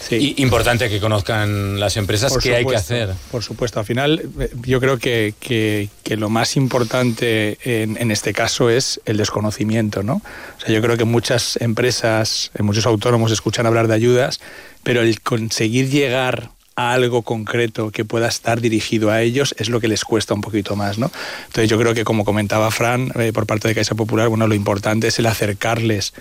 Sí. 0.08 0.34
Y 0.36 0.42
importante 0.42 0.88
que 0.88 1.00
conozcan 1.00 1.78
las 1.78 1.96
empresas 1.98 2.36
qué 2.38 2.56
hay 2.56 2.64
que 2.64 2.76
hacer. 2.76 3.10
Por 3.30 3.42
supuesto, 3.42 3.78
al 3.78 3.84
final 3.84 4.22
eh, 4.40 4.50
yo 4.62 4.80
creo 4.80 4.98
que, 4.98 5.34
que, 5.38 5.90
que 6.02 6.16
lo 6.16 6.30
más 6.30 6.56
importante 6.56 7.58
en, 7.62 7.96
en, 8.00 8.10
este 8.10 8.32
caso 8.32 8.70
es 8.70 9.00
el 9.04 9.18
desconocimiento, 9.18 10.02
¿no? 10.02 10.14
O 10.14 10.60
sea, 10.60 10.74
yo 10.74 10.80
creo 10.80 10.96
que 10.96 11.04
muchas 11.04 11.58
empresas, 11.60 12.50
eh, 12.54 12.62
muchos 12.62 12.86
autónomos 12.86 13.32
escuchan 13.32 13.66
hablar 13.66 13.86
de 13.86 13.94
ayudas, 13.94 14.40
pero 14.82 15.02
el 15.02 15.20
conseguir 15.20 15.90
llegar 15.90 16.50
a 16.78 16.92
algo 16.92 17.22
concreto 17.22 17.90
que 17.90 18.04
pueda 18.04 18.28
estar 18.28 18.60
dirigido 18.60 19.10
a 19.10 19.20
ellos 19.20 19.52
es 19.58 19.68
lo 19.68 19.80
que 19.80 19.88
les 19.88 20.04
cuesta 20.04 20.32
un 20.32 20.40
poquito 20.40 20.76
más, 20.76 20.96
¿no? 20.96 21.10
Entonces 21.46 21.68
yo 21.68 21.76
creo 21.76 21.92
que 21.92 22.04
como 22.04 22.24
comentaba 22.24 22.70
Fran 22.70 23.12
eh, 23.16 23.32
por 23.32 23.46
parte 23.46 23.66
de 23.66 23.74
Caixa 23.74 23.96
Popular, 23.96 24.28
bueno, 24.28 24.46
lo 24.46 24.54
importante 24.54 25.08
es 25.08 25.18
el 25.18 25.26
acercarles 25.26 26.14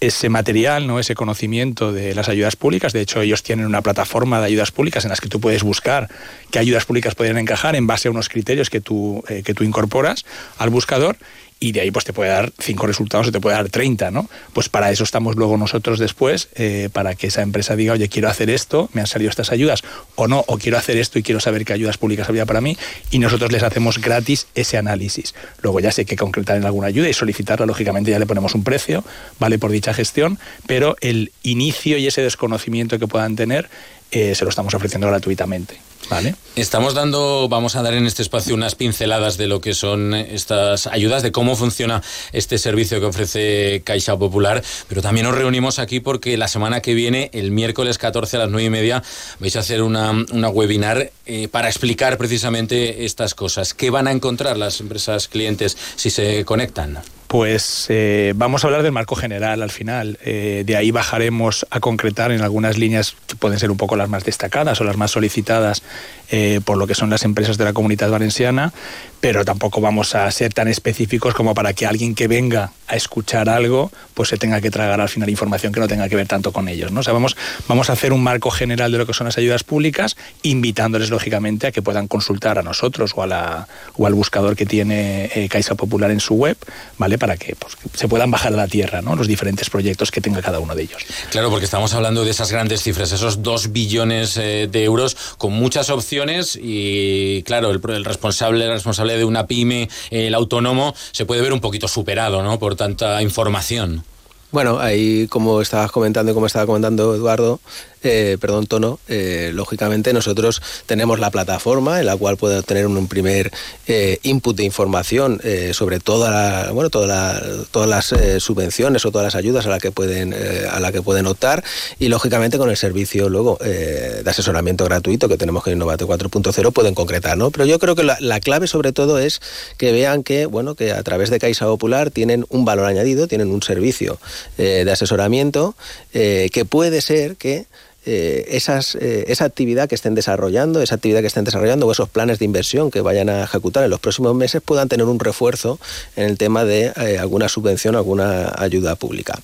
ese 0.00 0.28
material, 0.28 0.86
¿no? 0.86 1.00
ese 1.00 1.14
conocimiento 1.14 1.92
de 1.92 2.14
las 2.14 2.28
ayudas 2.28 2.56
públicas. 2.56 2.92
De 2.92 3.00
hecho, 3.00 3.20
ellos 3.20 3.42
tienen 3.42 3.66
una 3.66 3.82
plataforma 3.82 4.40
de 4.40 4.46
ayudas 4.46 4.70
públicas 4.70 5.04
en 5.04 5.10
las 5.10 5.20
que 5.20 5.28
tú 5.28 5.40
puedes 5.40 5.62
buscar 5.62 6.08
qué 6.50 6.58
ayudas 6.58 6.84
públicas 6.84 7.14
pueden 7.14 7.38
encajar 7.38 7.74
en 7.74 7.86
base 7.86 8.08
a 8.08 8.10
unos 8.10 8.28
criterios 8.28 8.70
que 8.70 8.80
tú, 8.80 9.24
eh, 9.28 9.42
que 9.44 9.54
tú 9.54 9.64
incorporas 9.64 10.24
al 10.58 10.70
buscador 10.70 11.16
y 11.60 11.72
de 11.72 11.80
ahí 11.80 11.90
pues 11.90 12.04
te 12.04 12.12
puede 12.12 12.30
dar 12.30 12.52
cinco 12.58 12.86
resultados 12.86 13.28
o 13.28 13.32
te 13.32 13.40
puede 13.40 13.56
dar 13.56 13.68
30, 13.68 14.10
¿no? 14.10 14.28
Pues 14.52 14.68
para 14.68 14.90
eso 14.90 15.04
estamos 15.04 15.36
luego 15.36 15.56
nosotros 15.56 15.98
después, 15.98 16.48
eh, 16.54 16.88
para 16.92 17.14
que 17.14 17.28
esa 17.28 17.42
empresa 17.42 17.74
diga, 17.76 17.94
oye, 17.94 18.08
quiero 18.08 18.28
hacer 18.28 18.50
esto, 18.50 18.88
me 18.92 19.00
han 19.00 19.06
salido 19.06 19.30
estas 19.30 19.50
ayudas, 19.50 19.82
o 20.14 20.28
no, 20.28 20.44
o 20.46 20.58
quiero 20.58 20.78
hacer 20.78 20.96
esto 20.96 21.18
y 21.18 21.22
quiero 21.22 21.40
saber 21.40 21.64
qué 21.64 21.72
ayudas 21.72 21.98
públicas 21.98 22.28
había 22.28 22.46
para 22.46 22.60
mí, 22.60 22.76
y 23.10 23.18
nosotros 23.18 23.50
les 23.50 23.62
hacemos 23.62 24.00
gratis 24.00 24.46
ese 24.54 24.78
análisis. 24.78 25.34
Luego 25.62 25.80
ya 25.80 25.90
sé 25.90 26.04
que 26.04 26.16
concretar 26.16 26.56
en 26.56 26.64
alguna 26.64 26.88
ayuda 26.88 27.08
y 27.08 27.14
solicitarla, 27.14 27.66
lógicamente 27.66 28.10
ya 28.10 28.18
le 28.18 28.26
ponemos 28.26 28.54
un 28.54 28.62
precio, 28.62 29.04
vale 29.38 29.58
por 29.58 29.70
dicha 29.70 29.92
gestión, 29.94 30.38
pero 30.66 30.96
el 31.00 31.32
inicio 31.42 31.98
y 31.98 32.06
ese 32.06 32.22
desconocimiento 32.22 32.98
que 32.98 33.08
puedan 33.08 33.36
tener 33.36 33.68
eh, 34.10 34.34
se 34.34 34.44
lo 34.44 34.50
estamos 34.50 34.72
ofreciendo 34.74 35.06
gratuitamente. 35.08 35.76
¿Vale? 36.10 36.34
Estamos 36.56 36.94
dando, 36.94 37.48
vamos 37.48 37.76
a 37.76 37.82
dar 37.82 37.94
en 37.94 38.06
este 38.06 38.22
espacio 38.22 38.54
unas 38.54 38.74
pinceladas 38.74 39.36
de 39.36 39.46
lo 39.46 39.60
que 39.60 39.74
son 39.74 40.14
estas 40.14 40.86
ayudas, 40.86 41.22
de 41.22 41.32
cómo 41.32 41.54
funciona 41.54 42.02
este 42.32 42.58
servicio 42.58 42.98
que 42.98 43.06
ofrece 43.06 43.82
Caixa 43.84 44.16
Popular, 44.16 44.62
pero 44.88 45.02
también 45.02 45.26
nos 45.26 45.36
reunimos 45.36 45.78
aquí 45.78 46.00
porque 46.00 46.36
la 46.36 46.48
semana 46.48 46.80
que 46.80 46.94
viene, 46.94 47.30
el 47.32 47.50
miércoles 47.50 47.98
14 47.98 48.36
a 48.36 48.40
las 48.40 48.50
9 48.50 48.66
y 48.66 48.70
media, 48.70 49.02
vais 49.38 49.54
a 49.56 49.60
hacer 49.60 49.82
una, 49.82 50.10
una 50.32 50.48
webinar 50.48 51.12
eh, 51.26 51.48
para 51.48 51.68
explicar 51.68 52.16
precisamente 52.16 53.04
estas 53.04 53.34
cosas. 53.34 53.74
¿Qué 53.74 53.90
van 53.90 54.08
a 54.08 54.12
encontrar 54.12 54.56
las 54.56 54.80
empresas 54.80 55.28
clientes 55.28 55.76
si 55.96 56.10
se 56.10 56.44
conectan? 56.44 56.98
Pues 57.28 57.88
eh, 57.90 58.32
vamos 58.34 58.64
a 58.64 58.68
hablar 58.68 58.82
del 58.82 58.92
marco 58.92 59.14
general 59.14 59.60
al 59.60 59.70
final. 59.70 60.18
Eh, 60.24 60.62
de 60.64 60.76
ahí 60.76 60.90
bajaremos 60.90 61.66
a 61.68 61.78
concretar 61.78 62.32
en 62.32 62.40
algunas 62.40 62.78
líneas 62.78 63.16
que 63.26 63.36
pueden 63.36 63.58
ser 63.58 63.70
un 63.70 63.76
poco 63.76 63.96
las 63.96 64.08
más 64.08 64.24
destacadas 64.24 64.80
o 64.80 64.84
las 64.84 64.96
más 64.96 65.10
solicitadas 65.10 65.82
eh, 66.30 66.60
por 66.64 66.78
lo 66.78 66.86
que 66.86 66.94
son 66.94 67.10
las 67.10 67.24
empresas 67.24 67.58
de 67.58 67.64
la 67.64 67.74
comunidad 67.74 68.10
valenciana, 68.10 68.72
pero 69.20 69.44
tampoco 69.44 69.82
vamos 69.82 70.14
a 70.14 70.30
ser 70.30 70.54
tan 70.54 70.68
específicos 70.68 71.34
como 71.34 71.54
para 71.54 71.74
que 71.74 71.86
alguien 71.86 72.14
que 72.14 72.28
venga 72.28 72.72
a 72.86 72.96
escuchar 72.96 73.50
algo 73.50 73.90
pues 74.14 74.30
se 74.30 74.38
tenga 74.38 74.60
que 74.62 74.70
tragar 74.70 75.00
al 75.00 75.08
final 75.08 75.28
información 75.28 75.72
que 75.72 75.80
no 75.80 75.88
tenga 75.88 76.08
que 76.08 76.16
ver 76.16 76.26
tanto 76.26 76.52
con 76.52 76.68
ellos. 76.68 76.92
¿no? 76.92 77.02
Vamos, 77.02 77.36
vamos 77.68 77.90
a 77.90 77.92
hacer 77.92 78.14
un 78.14 78.22
marco 78.22 78.50
general 78.50 78.90
de 78.90 78.98
lo 78.98 79.06
que 79.06 79.12
son 79.12 79.26
las 79.26 79.36
ayudas 79.36 79.64
públicas, 79.64 80.16
invitándoles 80.42 81.10
lógicamente 81.10 81.66
a 81.66 81.72
que 81.72 81.82
puedan 81.82 82.08
consultar 82.08 82.58
a 82.58 82.62
nosotros 82.62 83.12
o, 83.14 83.22
a 83.22 83.26
la, 83.26 83.68
o 83.96 84.06
al 84.06 84.14
buscador 84.14 84.56
que 84.56 84.64
tiene 84.64 85.30
Caixa 85.50 85.74
Popular 85.74 86.10
en 86.10 86.20
su 86.20 86.34
web, 86.34 86.56
¿vale? 86.96 87.17
Para 87.18 87.36
que 87.36 87.54
pues, 87.56 87.76
se 87.94 88.08
puedan 88.08 88.30
bajar 88.30 88.52
a 88.52 88.56
la 88.56 88.68
tierra 88.68 89.02
¿no? 89.02 89.16
los 89.16 89.26
diferentes 89.26 89.70
proyectos 89.70 90.10
que 90.10 90.20
tenga 90.20 90.42
cada 90.42 90.60
uno 90.60 90.74
de 90.74 90.82
ellos. 90.82 91.02
Claro, 91.30 91.50
porque 91.50 91.64
estamos 91.64 91.92
hablando 91.94 92.24
de 92.24 92.30
esas 92.30 92.50
grandes 92.50 92.82
cifras, 92.82 93.12
esos 93.12 93.42
dos 93.42 93.72
billones 93.72 94.36
eh, 94.36 94.68
de 94.70 94.84
euros 94.84 95.16
con 95.38 95.52
muchas 95.52 95.90
opciones 95.90 96.58
y 96.60 97.42
claro, 97.42 97.70
el, 97.70 97.80
el, 97.90 98.04
responsable, 98.04 98.64
el 98.64 98.72
responsable 98.72 99.16
de 99.16 99.24
una 99.24 99.46
pyme, 99.46 99.88
el 100.10 100.34
autónomo, 100.34 100.94
se 101.12 101.26
puede 101.26 101.42
ver 101.42 101.52
un 101.52 101.60
poquito 101.60 101.88
superado 101.88 102.42
¿no? 102.42 102.58
por 102.58 102.76
tanta 102.76 103.22
información. 103.22 104.04
Bueno, 104.50 104.78
ahí 104.80 105.28
como 105.28 105.60
estabas 105.60 105.90
comentando 105.90 106.32
y 106.32 106.34
como 106.34 106.46
estaba 106.46 106.64
comentando 106.64 107.14
Eduardo, 107.14 107.60
eh, 108.02 108.38
perdón, 108.40 108.66
Tono, 108.66 109.00
eh, 109.08 109.50
lógicamente 109.52 110.12
nosotros 110.12 110.62
tenemos 110.86 111.18
la 111.18 111.30
plataforma 111.30 112.00
en 112.00 112.06
la 112.06 112.16
cual 112.16 112.36
puede 112.36 112.58
obtener 112.58 112.86
un 112.86 113.08
primer 113.08 113.50
eh, 113.86 114.18
input 114.22 114.56
de 114.56 114.64
información 114.64 115.40
eh, 115.42 115.72
sobre 115.74 115.98
toda 115.98 116.30
la, 116.30 116.72
bueno, 116.72 116.90
toda 116.90 117.06
la, 117.06 117.42
todas 117.70 117.88
las 117.88 118.14
subvenciones 118.42 119.04
o 119.04 119.10
todas 119.10 119.26
las 119.26 119.34
ayudas 119.34 119.66
a 119.66 119.70
la 119.70 119.80
que 119.80 119.90
pueden, 119.90 120.34
a 120.70 120.80
la 120.80 120.92
que 120.92 121.02
pueden 121.02 121.26
optar 121.26 121.64
y 121.98 122.08
lógicamente 122.08 122.56
con 122.56 122.70
el 122.70 122.76
servicio 122.76 123.28
luego 123.28 123.58
de 123.60 124.22
asesoramiento 124.24 124.84
gratuito 124.84 125.28
que 125.28 125.36
tenemos 125.36 125.64
que 125.64 125.72
Innovate 125.72 126.04
4.0 126.04 126.72
pueden 126.72 126.94
concretar, 126.94 127.36
¿no? 127.36 127.50
Pero 127.50 127.66
yo 127.66 127.78
creo 127.78 127.94
que 127.94 128.04
la, 128.04 128.16
la, 128.20 128.40
clave 128.40 128.66
sobre 128.66 128.92
todo 128.92 129.18
es 129.18 129.40
que 129.76 129.92
vean 129.92 130.22
que, 130.22 130.46
bueno, 130.46 130.74
que 130.74 130.92
a 130.92 131.02
través 131.02 131.30
de 131.30 131.38
Caixa 131.38 131.66
Popular 131.66 132.10
tienen 132.10 132.46
un 132.48 132.64
valor 132.64 132.86
añadido, 132.86 133.26
tienen 133.26 133.50
un 133.50 133.62
servicio 133.62 134.18
de 134.56 134.90
asesoramiento 134.90 135.74
que 136.12 136.66
puede 136.68 137.00
ser 137.00 137.36
que 137.36 137.66
eh, 138.10 138.58
eh, 139.00 139.24
esa 139.28 139.44
actividad 139.44 139.86
que 139.86 139.94
estén 139.94 140.14
desarrollando, 140.14 140.80
esa 140.80 140.94
actividad 140.94 141.20
que 141.20 141.26
estén 141.26 141.44
desarrollando 141.44 141.86
o 141.86 141.92
esos 141.92 142.08
planes 142.08 142.38
de 142.38 142.46
inversión 142.46 142.90
que 142.90 143.02
vayan 143.02 143.28
a 143.28 143.44
ejecutar 143.44 143.84
en 143.84 143.90
los 143.90 144.00
próximos 144.00 144.34
meses 144.34 144.62
puedan 144.64 144.88
tener 144.88 145.04
un 145.04 145.20
refuerzo 145.20 145.78
en 146.16 146.24
el 146.24 146.38
tema 146.38 146.64
de 146.64 146.92
eh, 146.96 147.18
alguna 147.18 147.50
subvención 147.50 147.96
alguna 147.96 148.54
ayuda 148.56 148.94
pública. 148.96 149.38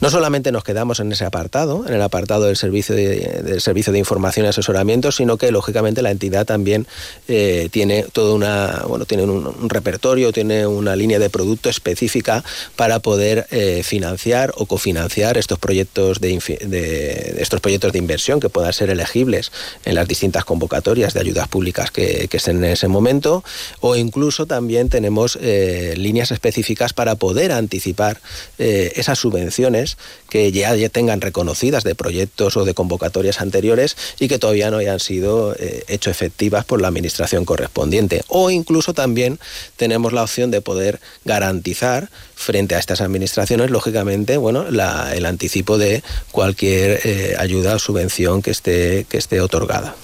No 0.00 0.10
solamente 0.10 0.52
nos 0.52 0.62
quedamos 0.62 1.00
en 1.00 1.10
ese 1.10 1.24
apartado, 1.24 1.84
en 1.88 1.94
el 1.94 2.02
apartado 2.02 2.44
del 2.44 2.56
servicio 2.56 2.94
de, 2.94 3.42
del 3.42 3.60
servicio 3.60 3.92
de 3.92 3.98
información 3.98 4.46
y 4.46 4.50
asesoramiento, 4.50 5.10
sino 5.10 5.36
que 5.36 5.50
lógicamente 5.50 6.00
la 6.00 6.12
entidad 6.12 6.46
también 6.46 6.86
eh, 7.26 7.68
tiene 7.72 8.04
todo 8.12 8.36
una, 8.36 8.84
bueno, 8.86 9.06
tiene 9.06 9.24
un, 9.24 9.68
repertorio, 9.68 10.32
tiene 10.32 10.68
una 10.68 10.94
línea 10.94 11.18
de 11.18 11.30
producto 11.30 11.68
específica 11.68 12.44
para 12.76 13.00
poder 13.00 13.46
financiar 13.82 14.52
o 14.56 14.66
cofinanciar 14.66 15.36
estos 15.38 15.58
proyectos 15.58 16.20
de, 16.20 16.38
de, 16.66 17.36
estos 17.38 17.60
proyectos 17.60 17.92
inversión 18.04 18.38
que 18.40 18.48
puedan 18.48 18.72
ser 18.72 18.90
elegibles 18.90 19.50
en 19.84 19.94
las 19.94 20.06
distintas 20.06 20.44
convocatorias 20.44 21.14
de 21.14 21.20
ayudas 21.20 21.48
públicas 21.48 21.90
que, 21.90 22.28
que 22.28 22.36
estén 22.36 22.58
en 22.58 22.70
ese 22.70 22.88
momento 22.88 23.42
o 23.80 23.96
incluso 23.96 24.46
también 24.46 24.88
tenemos 24.88 25.38
eh, 25.40 25.94
líneas 25.96 26.30
específicas 26.30 26.92
para 26.92 27.16
poder 27.16 27.52
anticipar 27.52 28.20
eh, 28.58 28.92
esas 28.96 29.18
subvenciones 29.18 29.96
que 30.34 30.50
ya, 30.50 30.74
tengan 30.88 31.20
reconocidas 31.20 31.84
de 31.84 31.94
proyectos 31.94 32.56
o 32.56 32.64
de 32.64 32.74
convocatorias 32.74 33.40
anteriores 33.40 33.96
y 34.18 34.26
que 34.26 34.40
todavía 34.40 34.68
no 34.72 34.78
hayan 34.78 34.98
sido 34.98 35.54
eh, 35.56 35.84
hecho 35.86 36.10
efectivas 36.10 36.64
por 36.64 36.80
la 36.80 36.88
administración 36.88 37.44
correspondiente 37.44 38.24
o 38.26 38.50
incluso 38.50 38.94
también 38.94 39.38
tenemos 39.76 40.12
la 40.12 40.24
opción 40.24 40.50
de 40.50 40.60
poder 40.60 40.98
garantizar 41.24 42.10
frente 42.34 42.74
a 42.74 42.80
estas 42.80 43.00
administraciones 43.00 43.70
lógicamente 43.70 44.36
bueno 44.36 44.66
el 44.66 45.24
anticipo 45.24 45.78
de 45.78 46.02
cualquier 46.32 46.98
eh, 47.04 47.36
ayuda 47.38 47.76
o 47.76 47.78
subvención 47.78 48.42
que 48.42 48.50
esté, 48.50 49.06
que 49.08 49.18
esté 49.18 49.40
otorgada. 49.40 49.94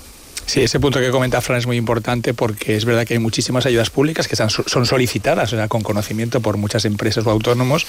Sí, 0.47 0.63
ese 0.63 0.79
punto 0.79 1.01
que 1.01 1.11
comenta 1.11 1.41
Fran 1.41 1.59
es 1.59 1.67
muy 1.67 1.77
importante 1.77 2.35
porque 2.35 2.77
es 2.77 2.85
verdad 2.85 3.05
que 3.05 3.15
hay 3.15 3.21
muchísimas 3.21 3.67
ayudas 3.67 3.91
públicas 3.91 4.29
que 4.29 4.37
son 4.37 4.87
solicitadas 4.87 5.55
con 5.69 5.83
conocimiento 5.83 6.41
por 6.41 6.57
muchas 6.57 6.85
empresas 6.85 7.27
o 7.27 7.31
autónomos, 7.31 7.87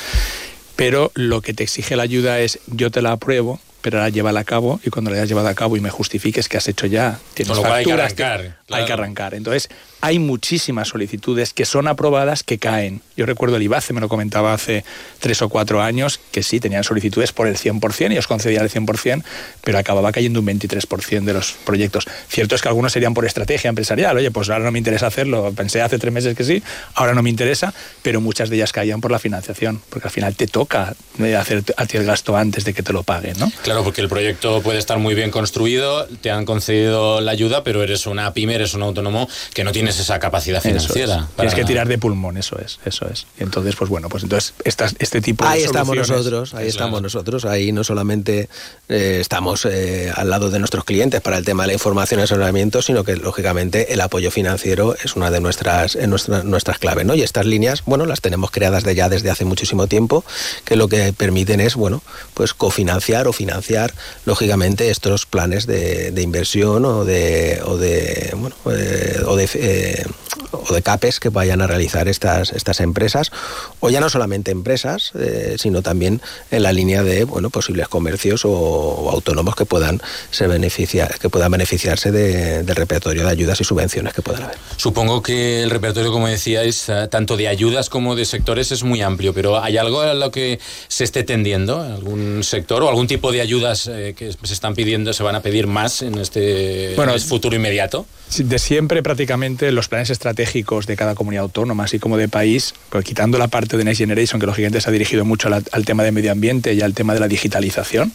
pero 0.81 1.11
lo 1.13 1.41
que 1.41 1.53
te 1.53 1.61
exige 1.61 1.95
la 1.95 2.01
ayuda 2.01 2.39
es 2.39 2.57
yo 2.65 2.89
te 2.89 3.03
la 3.03 3.11
apruebo, 3.11 3.59
pero 3.81 3.99
ahora 3.99 4.09
llévala 4.09 4.39
a 4.39 4.43
cabo 4.43 4.79
y 4.83 4.89
cuando 4.89 5.11
la 5.11 5.17
hayas 5.17 5.29
llevado 5.29 5.47
a 5.47 5.53
cabo 5.53 5.77
y 5.77 5.79
me 5.79 5.91
justifiques 5.91 6.49
que 6.49 6.57
has 6.57 6.67
hecho 6.67 6.87
ya, 6.87 7.19
tienes 7.35 7.55
facturas, 7.55 7.77
hay 7.77 7.85
que 7.85 7.93
arrancar. 7.93 8.39
Claro. 8.65 8.81
Hay 8.81 8.85
que 8.87 8.93
arrancar. 8.93 9.33
Entonces, 9.35 9.69
hay 10.01 10.19
muchísimas 10.19 10.89
solicitudes 10.89 11.53
que 11.53 11.65
son 11.65 11.87
aprobadas 11.87 12.43
que 12.43 12.57
caen. 12.57 13.01
Yo 13.15 13.25
recuerdo 13.25 13.57
el 13.57 13.63
IBACE, 13.63 13.93
me 13.93 14.01
lo 14.01 14.09
comentaba 14.09 14.53
hace 14.53 14.83
tres 15.19 15.41
o 15.41 15.49
cuatro 15.49 15.81
años, 15.81 16.19
que 16.31 16.43
sí, 16.43 16.59
tenían 16.59 16.83
solicitudes 16.83 17.31
por 17.31 17.47
el 17.47 17.57
100% 17.57 18.13
y 18.13 18.17
os 18.17 18.27
concedían 18.27 18.63
el 18.63 18.71
100%, 18.71 19.23
pero 19.63 19.77
acababa 19.77 20.11
cayendo 20.11 20.39
un 20.39 20.47
23% 20.47 21.23
de 21.23 21.33
los 21.33 21.53
proyectos. 21.65 22.07
Cierto 22.27 22.55
es 22.55 22.61
que 22.61 22.67
algunos 22.67 22.91
serían 22.91 23.13
por 23.13 23.25
estrategia 23.25 23.69
empresarial. 23.69 24.17
Oye, 24.17 24.31
pues 24.31 24.49
ahora 24.49 24.65
no 24.65 24.71
me 24.71 24.79
interesa 24.79 25.07
hacerlo. 25.07 25.53
Pensé 25.55 25.81
hace 25.81 25.99
tres 25.99 26.11
meses 26.11 26.35
que 26.35 26.43
sí, 26.43 26.63
ahora 26.95 27.13
no 27.13 27.21
me 27.21 27.29
interesa, 27.29 27.73
pero 28.01 28.21
muchas 28.21 28.49
de 28.49 28.55
ellas 28.55 28.71
caían 28.71 29.01
por 29.01 29.11
la 29.11 29.19
financiación, 29.19 29.81
porque 29.89 30.07
al 30.07 30.11
final 30.11 30.35
te 30.35 30.47
toca 30.47 30.95
hacer 31.39 31.63
a 31.77 31.85
ti 31.85 31.97
el 31.97 32.05
gasto 32.05 32.35
antes 32.35 32.65
de 32.65 32.73
que 32.73 32.81
te 32.81 32.91
lo 32.91 33.03
paguen, 33.03 33.37
¿no? 33.37 33.51
Claro, 33.63 33.83
porque 33.83 34.01
el 34.01 34.09
proyecto 34.09 34.61
puede 34.61 34.79
estar 34.79 34.97
muy 34.97 35.13
bien 35.13 35.29
construido, 35.29 36.07
te 36.21 36.31
han 36.31 36.45
concedido 36.45 37.21
la 37.21 37.31
ayuda, 37.31 37.63
pero 37.63 37.83
eres 37.83 38.07
una 38.07 38.33
pyme, 38.33 38.55
eres 38.55 38.73
un 38.73 38.81
autónomo 38.81 39.29
que 39.53 39.63
no 39.63 39.71
tienes 39.91 39.99
esa 39.99 40.19
capacidad 40.19 40.61
financiera. 40.61 41.27
Es. 41.29 41.35
Tienes 41.35 41.53
que 41.53 41.65
tirar 41.65 41.87
de 41.87 41.97
pulmón, 41.97 42.37
eso 42.37 42.57
es, 42.59 42.79
eso 42.85 43.07
es. 43.09 43.27
Y 43.39 43.43
entonces, 43.43 43.75
pues 43.75 43.89
bueno, 43.89 44.09
pues 44.09 44.23
entonces 44.23 44.53
estas, 44.63 44.95
este 44.99 45.21
tipo 45.21 45.45
ahí 45.45 45.59
de 45.59 45.65
estamos 45.65 45.95
nosotros, 45.95 46.53
ahí 46.53 46.67
estamos 46.67 46.91
claro. 46.91 47.03
nosotros, 47.03 47.45
ahí 47.45 47.71
no 47.71 47.83
solamente 47.83 48.49
eh, 48.89 49.17
estamos 49.19 49.65
eh, 49.65 50.11
al 50.15 50.29
lado 50.29 50.49
de 50.49 50.59
nuestros 50.59 50.83
clientes 50.83 51.21
para 51.21 51.37
el 51.37 51.45
tema 51.45 51.63
de 51.63 51.67
la 51.67 51.73
información 51.73 52.19
y 52.19 52.23
asesoramiento, 52.23 52.81
sino 52.81 53.03
que 53.03 53.15
lógicamente 53.15 53.93
el 53.93 54.01
apoyo 54.01 54.31
financiero 54.31 54.95
es 55.03 55.15
una 55.15 55.31
de 55.31 55.41
nuestras, 55.41 55.95
eh, 55.95 56.07
nuestra, 56.07 56.43
nuestras 56.43 56.79
claves, 56.79 57.05
¿no? 57.05 57.15
Y 57.15 57.21
estas 57.21 57.45
líneas, 57.45 57.83
bueno, 57.85 58.05
las 58.05 58.21
tenemos 58.21 58.51
creadas 58.51 58.83
de 58.83 58.95
ya 58.95 59.09
desde 59.09 59.29
hace 59.29 59.45
muchísimo 59.45 59.87
tiempo, 59.87 60.23
que 60.65 60.75
lo 60.75 60.87
que 60.87 61.13
permiten 61.13 61.59
es, 61.59 61.75
bueno, 61.75 62.01
pues 62.33 62.53
cofinanciar 62.53 63.27
o 63.27 63.33
financiar 63.33 63.93
lógicamente 64.25 64.89
estos 64.89 65.25
planes 65.25 65.67
de, 65.67 66.11
de 66.11 66.21
inversión 66.21 66.85
o 66.85 67.05
de, 67.05 67.61
o 67.65 67.77
de, 67.77 68.33
bueno, 68.35 68.55
eh, 68.71 69.21
o 69.25 69.35
de 69.35 69.47
eh, 69.81 70.05
o 70.51 70.73
de 70.73 70.81
CAPES 70.81 71.19
que 71.19 71.29
vayan 71.29 71.61
a 71.61 71.67
realizar 71.67 72.07
estas, 72.07 72.51
estas 72.51 72.79
empresas, 72.79 73.31
o 73.79 73.89
ya 73.89 73.99
no 73.99 74.09
solamente 74.09 74.51
empresas, 74.51 75.11
eh, 75.17 75.55
sino 75.57 75.81
también 75.81 76.21
en 76.51 76.63
la 76.63 76.73
línea 76.73 77.03
de 77.03 77.23
bueno, 77.23 77.49
posibles 77.49 77.87
comercios 77.87 78.45
o, 78.45 78.51
o 78.51 79.09
autónomos 79.11 79.55
que 79.55 79.65
puedan, 79.65 80.01
se 80.31 80.47
beneficiar, 80.47 81.17
que 81.19 81.29
puedan 81.29 81.51
beneficiarse 81.51 82.11
de, 82.11 82.63
del 82.63 82.75
repertorio 82.75 83.23
de 83.23 83.29
ayudas 83.29 83.61
y 83.61 83.63
subvenciones 83.63 84.13
que 84.13 84.21
puedan 84.21 84.43
haber. 84.43 84.57
Supongo 84.77 85.21
que 85.21 85.63
el 85.63 85.69
repertorio, 85.69 86.11
como 86.11 86.27
decíais, 86.27 86.87
tanto 87.09 87.37
de 87.37 87.47
ayudas 87.47 87.89
como 87.89 88.15
de 88.15 88.25
sectores 88.25 88.71
es 88.71 88.83
muy 88.83 89.01
amplio, 89.01 89.33
pero 89.33 89.61
¿hay 89.61 89.77
algo 89.77 90.01
a 90.01 90.13
lo 90.13 90.31
que 90.31 90.59
se 90.87 91.03
esté 91.03 91.23
tendiendo? 91.23 91.81
¿Algún 91.81 92.43
sector 92.43 92.83
o 92.83 92.89
algún 92.89 93.07
tipo 93.07 93.31
de 93.31 93.41
ayudas 93.41 93.87
eh, 93.87 94.13
que 94.17 94.31
se 94.31 94.53
están 94.53 94.75
pidiendo, 94.75 95.13
se 95.13 95.23
van 95.23 95.35
a 95.35 95.41
pedir 95.41 95.67
más 95.67 96.01
en 96.01 96.17
este, 96.17 96.93
bueno, 96.95 97.11
en 97.11 97.17
este 97.17 97.29
futuro 97.29 97.55
inmediato? 97.55 98.05
De 98.37 98.59
siempre 98.59 99.03
prácticamente 99.03 99.71
los 99.71 99.89
planes 99.89 100.09
estratégicos 100.09 100.40
estratégicos 100.41 100.87
de 100.87 100.95
cada 100.95 101.15
comunidad 101.15 101.43
autónoma, 101.43 101.83
así 101.83 101.99
como 101.99 102.17
de 102.17 102.27
país, 102.27 102.73
pues 102.89 103.05
quitando 103.05 103.37
la 103.37 103.47
parte 103.47 103.77
de 103.77 103.83
Next 103.83 103.99
Generation, 103.99 104.39
que 104.39 104.47
lógicamente 104.47 104.81
se 104.81 104.89
ha 104.89 104.91
dirigido 104.91 105.25
mucho 105.25 105.49
al, 105.49 105.85
tema 105.85 106.03
de 106.03 106.11
medio 106.11 106.31
ambiente 106.31 106.73
y 106.73 106.81
al 106.81 106.93
tema 106.93 107.13
de 107.13 107.19
la 107.19 107.27
digitalización, 107.27 108.11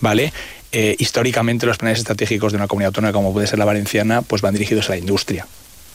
¿vale? 0.00 0.32
Eh, 0.72 0.94
históricamente 0.98 1.66
los 1.66 1.78
planes 1.78 1.98
estratégicos 1.98 2.52
de 2.52 2.56
una 2.56 2.68
comunidad 2.68 2.88
autónoma 2.88 3.12
como 3.12 3.32
puede 3.32 3.46
ser 3.46 3.58
la 3.58 3.64
valenciana, 3.64 4.22
pues 4.22 4.42
van 4.42 4.54
dirigidos 4.54 4.88
a 4.88 4.92
la 4.92 4.98
industria. 4.98 5.46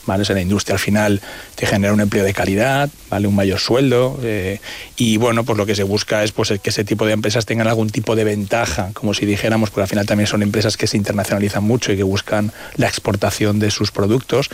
¿Vale? 0.05 0.23
O 0.27 0.33
la 0.33 0.41
industria 0.41 0.75
al 0.75 0.79
final 0.79 1.21
te 1.55 1.65
genera 1.65 1.93
un 1.93 2.01
empleo 2.01 2.23
de 2.23 2.33
calidad, 2.33 2.89
¿vale? 3.09 3.27
Un 3.27 3.35
mayor 3.35 3.59
sueldo 3.59 4.19
eh, 4.23 4.59
y 4.97 5.17
bueno, 5.17 5.43
pues 5.43 5.57
lo 5.57 5.65
que 5.65 5.75
se 5.75 5.83
busca 5.83 6.23
es 6.23 6.31
pues 6.31 6.53
que 6.61 6.69
ese 6.69 6.83
tipo 6.83 7.05
de 7.05 7.13
empresas 7.13 7.45
tengan 7.45 7.67
algún 7.67 7.89
tipo 7.89 8.15
de 8.15 8.23
ventaja, 8.23 8.91
como 8.93 9.13
si 9.13 9.25
dijéramos, 9.25 9.69
porque 9.69 9.83
al 9.83 9.87
final 9.87 10.05
también 10.05 10.27
son 10.27 10.43
empresas 10.43 10.77
que 10.77 10.87
se 10.87 10.97
internacionalizan 10.97 11.63
mucho 11.63 11.91
y 11.91 11.97
que 11.97 12.03
buscan 12.03 12.51
la 12.75 12.87
exportación 12.87 13.59
de 13.59 13.71
sus 13.71 13.91
productos 13.91 14.49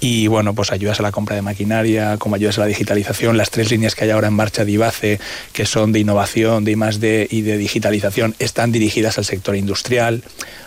y 0.00 0.26
bueno, 0.26 0.54
pues 0.54 0.72
ayudas 0.72 1.00
a 1.00 1.02
la 1.02 1.12
compra 1.12 1.36
de 1.36 1.42
maquinaria, 1.42 2.16
como 2.18 2.36
ayudas 2.36 2.58
a 2.58 2.62
la 2.62 2.66
digitalización, 2.66 3.36
las 3.36 3.50
tres 3.50 3.70
líneas 3.70 3.94
que 3.94 4.04
hay 4.04 4.10
ahora 4.10 4.28
en 4.28 4.34
marcha 4.34 4.64
de 4.64 4.72
IBACE, 4.72 5.20
que 5.52 5.66
son 5.66 5.92
de 5.92 6.00
innovación, 6.00 6.64
de 6.64 6.72
I+D 6.72 7.28
y 7.30 7.42
de 7.42 7.58
digitalización, 7.58 8.34
están 8.38 8.72
dirigidas 8.72 9.18
al 9.18 9.24
sector 9.24 9.56
industrial. 9.56 10.22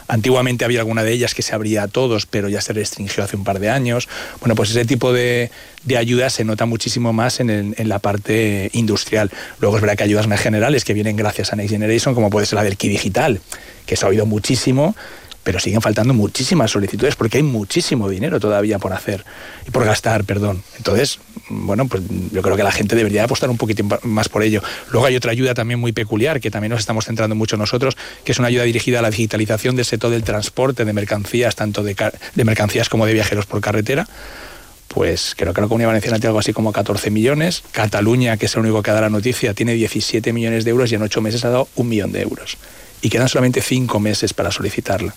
Antiguamente 0.10 0.66
había 0.66 0.80
alguna 0.80 1.04
de 1.04 1.13
ellas 1.13 1.36
que 1.36 1.44
se 1.44 1.54
abría 1.54 1.84
a 1.84 1.88
todos, 1.88 2.25
pero 2.25 2.50
ya 2.50 2.62
se 2.62 2.74
restringió 2.74 3.24
hace 3.24 3.36
un 3.36 3.44
par 3.44 3.60
de 3.60 3.70
años. 3.70 4.10
Bueno, 4.39 4.56
pues 4.56 4.72
ese 4.72 4.84
tipo 4.84 5.13
de, 5.13 5.51
de 5.84 5.98
ayudas 5.98 6.34
se 6.34 6.44
nota 6.44 6.66
muchísimo 6.66 7.13
más 7.13 7.39
en, 7.39 7.50
en, 7.78 7.89
la 7.89 8.00
parte 8.00 8.72
industrial. 8.74 9.30
Luego 9.62 9.78
es 9.78 9.82
verdad 9.82 9.96
que 9.96 10.04
ayudas 10.04 10.25
más 10.25 10.42
generales 10.42 10.84
que 10.84 10.96
vienen 10.96 11.16
gracias 11.16 11.54
a 11.54 11.56
Next 11.56 11.72
Generation, 11.72 12.16
como 12.16 12.32
puede 12.32 12.48
ser 12.48 12.58
la 12.58 12.63
del 12.63 12.75
Ki 12.75 12.89
Digital, 12.89 13.39
que 13.86 13.96
se 13.96 14.04
ha 14.04 14.10
oído 14.10 14.25
muchísimo, 14.25 14.96
pero 15.43 15.60
siguen 15.60 15.81
faltando 15.81 16.13
muchísimas 16.13 16.72
solicitudes 16.72 17.15
porque 17.15 17.38
hay 17.38 17.43
muchísimo 17.43 18.10
dinero 18.10 18.39
todavía 18.39 18.79
por 18.79 18.93
hacer 18.93 19.25
y 19.67 19.72
por 19.72 19.86
gastar, 19.86 20.24
perdón. 20.24 20.63
Entonces, 20.77 21.19
bueno, 21.50 21.88
pues 21.88 22.03
yo 22.31 22.41
creo 22.41 22.55
que 22.55 22.63
la 22.63 22.72
gente 22.72 22.96
debería 22.96 23.24
apostar 23.24 23.50
un 23.50 23.58
poquito 23.58 23.84
más 24.03 24.29
por 24.29 24.43
ello. 24.43 24.62
Luego 24.91 25.08
hay 25.08 25.15
otra 25.15 25.31
ayuda 25.31 25.53
también 25.53 25.79
muy 25.79 25.91
peculiar 25.91 26.39
que 26.39 26.51
también 26.51 26.72
nos 26.72 26.81
estamos 26.81 27.05
centrando 27.05 27.36
mucho 27.36 27.58
nosotros, 27.58 27.98
que 28.24 28.31
es 28.31 28.39
una 28.39 28.48
ayuda 28.48 28.63
dirigida 28.63 29.00
a 29.00 29.01
la 29.01 29.10
digitalización 29.10 29.75
del 29.75 29.86
sector 29.86 30.12
del 30.12 30.24
transporte 30.24 30.86
de 30.86 30.93
mercancías, 30.93 31.55
tanto 31.55 31.84
de, 31.84 31.96
mercancías 32.43 32.89
como 32.89 33.05
de 33.05 33.13
viajeros 33.13 33.46
por 33.46 33.62
carretera 33.62 34.08
pues 34.88 35.36
creo 35.38 35.53
que 35.53 35.62
la 35.62 35.67
Comunidad 35.67 35.89
Valenciana 35.89 36.17
tiene 36.17 36.29
algo 36.29 36.39
así 36.39 36.51
como 36.51 36.72
14 36.72 37.12
millones. 37.12 37.62
Cataluña, 37.72 38.38
que 38.38 38.48
es 38.48 38.55
el 38.55 38.62
único 38.62 38.81
que 38.81 38.89
da 38.89 39.01
la 39.01 39.12
noticia, 39.12 39.53
tiene 39.53 39.74
17 39.74 40.34
millones 40.34 40.65
de 40.65 40.72
euros 40.72 40.91
y 40.91 40.96
en 40.96 41.03
ocho 41.03 41.22
meses 41.22 41.46
ha 41.46 41.50
dado 41.50 41.67
un 41.75 41.89
millón 41.89 42.12
de 42.12 42.24
euros. 42.24 42.58
Y 43.01 43.10
quedan 43.10 43.29
solamente 43.29 43.62
cinco 43.62 44.00
meses 44.00 44.34
para 44.34 44.51
solicitarla. 44.51 45.13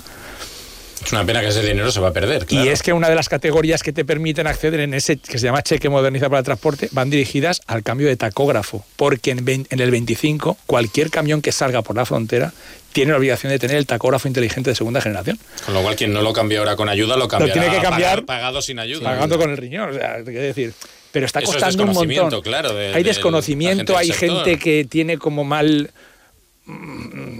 Es 1.04 1.12
una 1.12 1.24
pena 1.24 1.40
que 1.40 1.48
ese 1.48 1.62
dinero 1.62 1.90
se 1.90 2.00
va 2.00 2.08
a 2.08 2.12
perder. 2.12 2.46
Claro. 2.46 2.64
Y 2.64 2.68
es 2.68 2.82
que 2.82 2.92
una 2.92 3.08
de 3.08 3.16
las 3.16 3.28
categorías 3.28 3.82
que 3.82 3.92
te 3.92 4.04
permiten 4.04 4.46
acceder 4.46 4.80
en 4.80 4.94
ese 4.94 5.16
que 5.16 5.38
se 5.38 5.46
llama 5.46 5.62
cheque 5.62 5.88
modernizado 5.88 6.30
para 6.30 6.38
el 6.40 6.44
transporte 6.44 6.88
van 6.92 7.10
dirigidas 7.10 7.60
al 7.66 7.82
cambio 7.82 8.06
de 8.06 8.16
tacógrafo, 8.16 8.84
porque 8.96 9.32
en, 9.32 9.66
en 9.68 9.80
el 9.80 9.90
25 9.90 10.58
cualquier 10.66 11.10
camión 11.10 11.42
que 11.42 11.50
salga 11.50 11.82
por 11.82 11.96
la 11.96 12.06
frontera 12.06 12.52
tiene 12.92 13.12
la 13.12 13.18
obligación 13.18 13.50
de 13.50 13.58
tener 13.58 13.76
el 13.76 13.86
tacógrafo 13.86 14.28
inteligente 14.28 14.70
de 14.70 14.76
segunda 14.76 15.00
generación. 15.00 15.38
Con 15.64 15.74
lo 15.74 15.82
cual, 15.82 15.96
quien 15.96 16.12
no 16.12 16.22
lo 16.22 16.32
cambia 16.32 16.60
ahora 16.60 16.76
con 16.76 16.88
ayuda, 16.88 17.16
lo 17.16 17.26
cambiará 17.26 17.56
lo 17.56 17.60
tiene 17.60 17.76
que 17.76 17.82
cambiar 17.82 18.24
pagado 18.24 18.62
sin 18.62 18.78
ayuda. 18.78 19.10
Pagando 19.10 19.38
con 19.38 19.50
el 19.50 19.56
riñón, 19.56 19.90
o 19.90 19.94
sea, 19.94 20.22
quiero 20.22 20.42
decir... 20.42 20.74
Pero 21.10 21.26
está 21.26 21.42
costando 21.42 21.82
un 21.84 21.92
montón. 21.92 22.40
Claro, 22.40 22.72
de, 22.72 22.94
hay 22.94 23.02
desconocimiento, 23.02 23.98
hay 23.98 24.12
gente 24.12 24.58
que 24.58 24.86
tiene 24.86 25.18
como 25.18 25.44
mal 25.44 25.90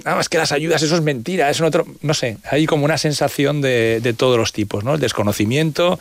nada 0.05 0.17
más 0.17 0.29
que 0.29 0.39
las 0.39 0.53
ayudas, 0.53 0.83
eso 0.83 0.95
es 0.95 1.03
mentira, 1.03 1.51
es 1.51 1.61
otro, 1.61 1.87
no 2.01 2.15
sé, 2.15 2.39
hay 2.51 2.67
como 2.67 2.85
una 2.85 2.99
sensación 2.99 3.61
de, 3.61 4.01
de, 4.03 4.13
todos 4.13 4.39
los 4.39 4.53
tipos, 4.53 4.85
¿no? 4.85 4.95
El 4.95 5.01
desconocimiento, 5.01 5.99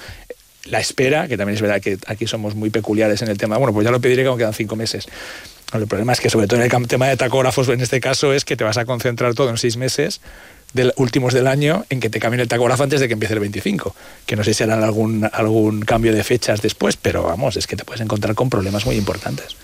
la 0.66 0.80
espera, 0.80 1.28
que 1.28 1.38
también 1.38 1.56
es 1.56 1.62
verdad 1.62 1.82
que 1.82 1.98
aquí 2.08 2.28
somos 2.28 2.56
muy 2.56 2.70
peculiares 2.70 3.22
en 3.22 3.30
el 3.30 3.38
tema, 3.38 3.58
bueno, 3.58 3.74
pues 3.74 3.86
ya 3.86 3.92
lo 3.92 4.00
pediré 4.00 4.24
como 4.26 4.38
quedan 4.38 4.54
cinco 4.54 4.76
meses. 4.76 5.08
El 5.74 5.88
problema 5.88 6.12
es 6.12 6.20
que 6.20 6.30
sobre 6.30 6.48
todo 6.48 6.62
en 6.62 6.70
el 6.70 6.88
tema 6.88 7.08
de 7.08 7.16
tacógrafos, 7.16 7.70
en 7.70 7.80
este 7.80 8.02
caso, 8.02 8.34
es 8.34 8.44
que 8.44 8.58
te 8.58 8.64
vas 8.64 8.78
a 8.78 8.86
concentrar 8.86 9.34
todo 9.34 9.50
en 9.50 9.58
seis 9.58 9.78
meses 9.78 10.20
del, 10.74 10.94
últimos 10.98 11.34
del 11.34 11.48
año 11.48 11.86
en 11.90 12.02
que 12.02 12.10
te 12.10 12.20
cambien 12.20 12.42
el 12.42 12.50
tacógrafo 12.50 12.84
antes 12.84 13.00
de 13.00 13.08
que 13.08 13.14
empiece 13.14 13.36
el 13.36 13.40
25. 13.40 13.96
Que 14.26 14.36
no 14.36 14.44
sé 14.44 14.54
si 14.54 14.64
harán 14.64 14.84
algún, 14.84 15.30
algún 15.32 15.82
cambio 15.82 16.14
de 16.14 16.26
fechas 16.26 16.62
después, 16.62 16.98
pero 16.98 17.24
vamos, 17.24 17.56
es 17.56 17.68
que 17.68 17.78
te 17.78 17.86
puedes 17.86 18.02
encontrar 18.02 18.36
con 18.36 18.50
problemas 18.50 18.86
muy 18.86 18.98
importantes 18.98 19.56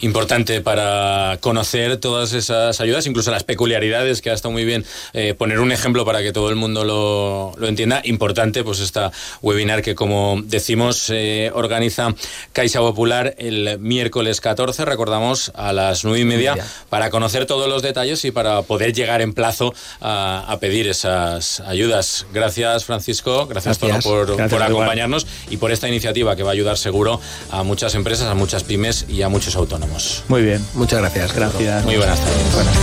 importante 0.00 0.60
para 0.60 1.38
conocer 1.40 1.98
todas 1.98 2.32
esas 2.32 2.80
ayudas, 2.80 3.06
incluso 3.06 3.30
las 3.30 3.44
peculiaridades, 3.44 4.20
que 4.22 4.30
ha 4.30 4.34
estado 4.34 4.52
muy 4.52 4.64
bien 4.64 4.84
eh, 5.12 5.34
poner 5.34 5.60
un 5.60 5.72
ejemplo 5.72 6.04
para 6.04 6.22
que 6.22 6.32
todo 6.32 6.50
el 6.50 6.56
mundo 6.56 6.84
lo, 6.84 7.54
lo, 7.56 7.68
entienda. 7.68 8.00
Importante, 8.04 8.64
pues 8.64 8.80
esta 8.80 9.12
webinar 9.42 9.82
que, 9.82 9.94
como 9.94 10.40
decimos, 10.44 11.10
eh, 11.10 11.50
organiza 11.54 12.14
Caixa 12.52 12.80
Popular 12.80 13.34
el 13.38 13.78
miércoles 13.78 14.40
14, 14.40 14.84
recordamos, 14.84 15.52
a 15.54 15.72
las 15.72 16.04
nueve 16.04 16.20
y 16.20 16.24
media, 16.24 16.56
para 16.88 17.10
conocer 17.10 17.46
todos 17.46 17.68
los 17.68 17.82
detalles 17.82 18.24
y 18.24 18.30
para 18.30 18.62
poder 18.62 18.92
llegar 18.92 19.22
en 19.22 19.32
plazo 19.32 19.74
a, 20.00 20.44
a 20.48 20.58
pedir 20.58 20.88
esas 20.88 21.60
ayudas. 21.60 22.26
Gracias, 22.32 22.84
Francisco. 22.84 23.46
Gracias, 23.46 23.78
Gracias. 23.78 24.04
Tono, 24.04 24.16
por, 24.16 24.36
Gracias, 24.36 24.50
por 24.50 24.60
igual. 24.60 24.72
acompañarnos 24.72 25.26
y 25.50 25.56
por 25.56 25.72
esta 25.72 25.88
iniciativa 25.88 26.36
que 26.36 26.42
va 26.42 26.50
a 26.50 26.52
ayudar 26.52 26.76
seguro 26.76 27.20
a 27.50 27.62
muchas 27.62 27.94
empresas, 27.94 28.26
a 28.28 28.34
muchas 28.34 28.64
pymes 28.64 29.06
y 29.08 29.22
a 29.22 29.28
muchos 29.28 29.56
autónomos. 29.60 30.24
Muy 30.28 30.42
bien. 30.42 30.64
Muchas 30.74 31.00
gracias. 31.00 31.34
Gracias. 31.34 31.84
Muy 31.84 31.96
buenas 31.96 32.18
tardes. 32.18 32.54
Buenas. 32.54 32.74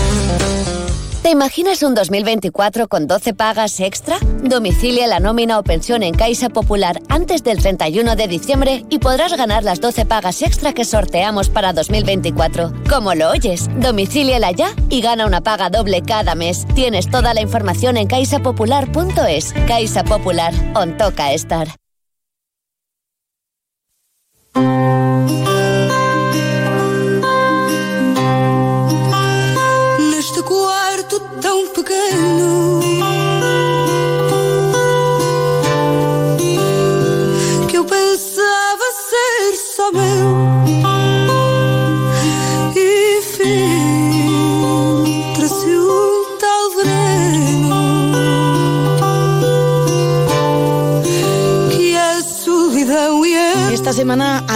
¿Te 1.27 1.31
imaginas 1.31 1.83
un 1.83 1.93
2024 1.93 2.87
con 2.87 3.05
12 3.05 3.33
pagas 3.33 3.81
extra? 3.81 4.17
Domicilia 4.43 5.07
la 5.07 5.19
nómina 5.19 5.59
o 5.59 5.63
pensión 5.63 6.01
en 6.01 6.13
Caixa 6.13 6.47
Popular 6.47 7.01
antes 7.09 7.43
del 7.43 7.57
31 7.57 8.15
de 8.15 8.29
diciembre 8.29 8.85
y 8.89 8.99
podrás 8.99 9.35
ganar 9.35 9.65
las 9.65 9.81
12 9.81 10.05
pagas 10.05 10.41
extra 10.41 10.71
que 10.71 10.85
sorteamos 10.85 11.49
para 11.49 11.73
2024. 11.73 12.71
Como 12.89 13.13
lo 13.13 13.29
oyes, 13.29 13.67
domicíliala 13.75 14.51
ya 14.51 14.69
y 14.89 15.01
gana 15.01 15.25
una 15.25 15.41
paga 15.41 15.69
doble 15.69 16.01
cada 16.01 16.33
mes. 16.33 16.65
Tienes 16.75 17.11
toda 17.11 17.33
la 17.33 17.41
información 17.41 17.97
en 17.97 18.07
caixapopular.es. 18.07 19.53
Caixa 19.67 20.05
Popular, 20.05 20.53
on 20.75 20.95
toca 20.95 21.33
estar. 21.33 21.67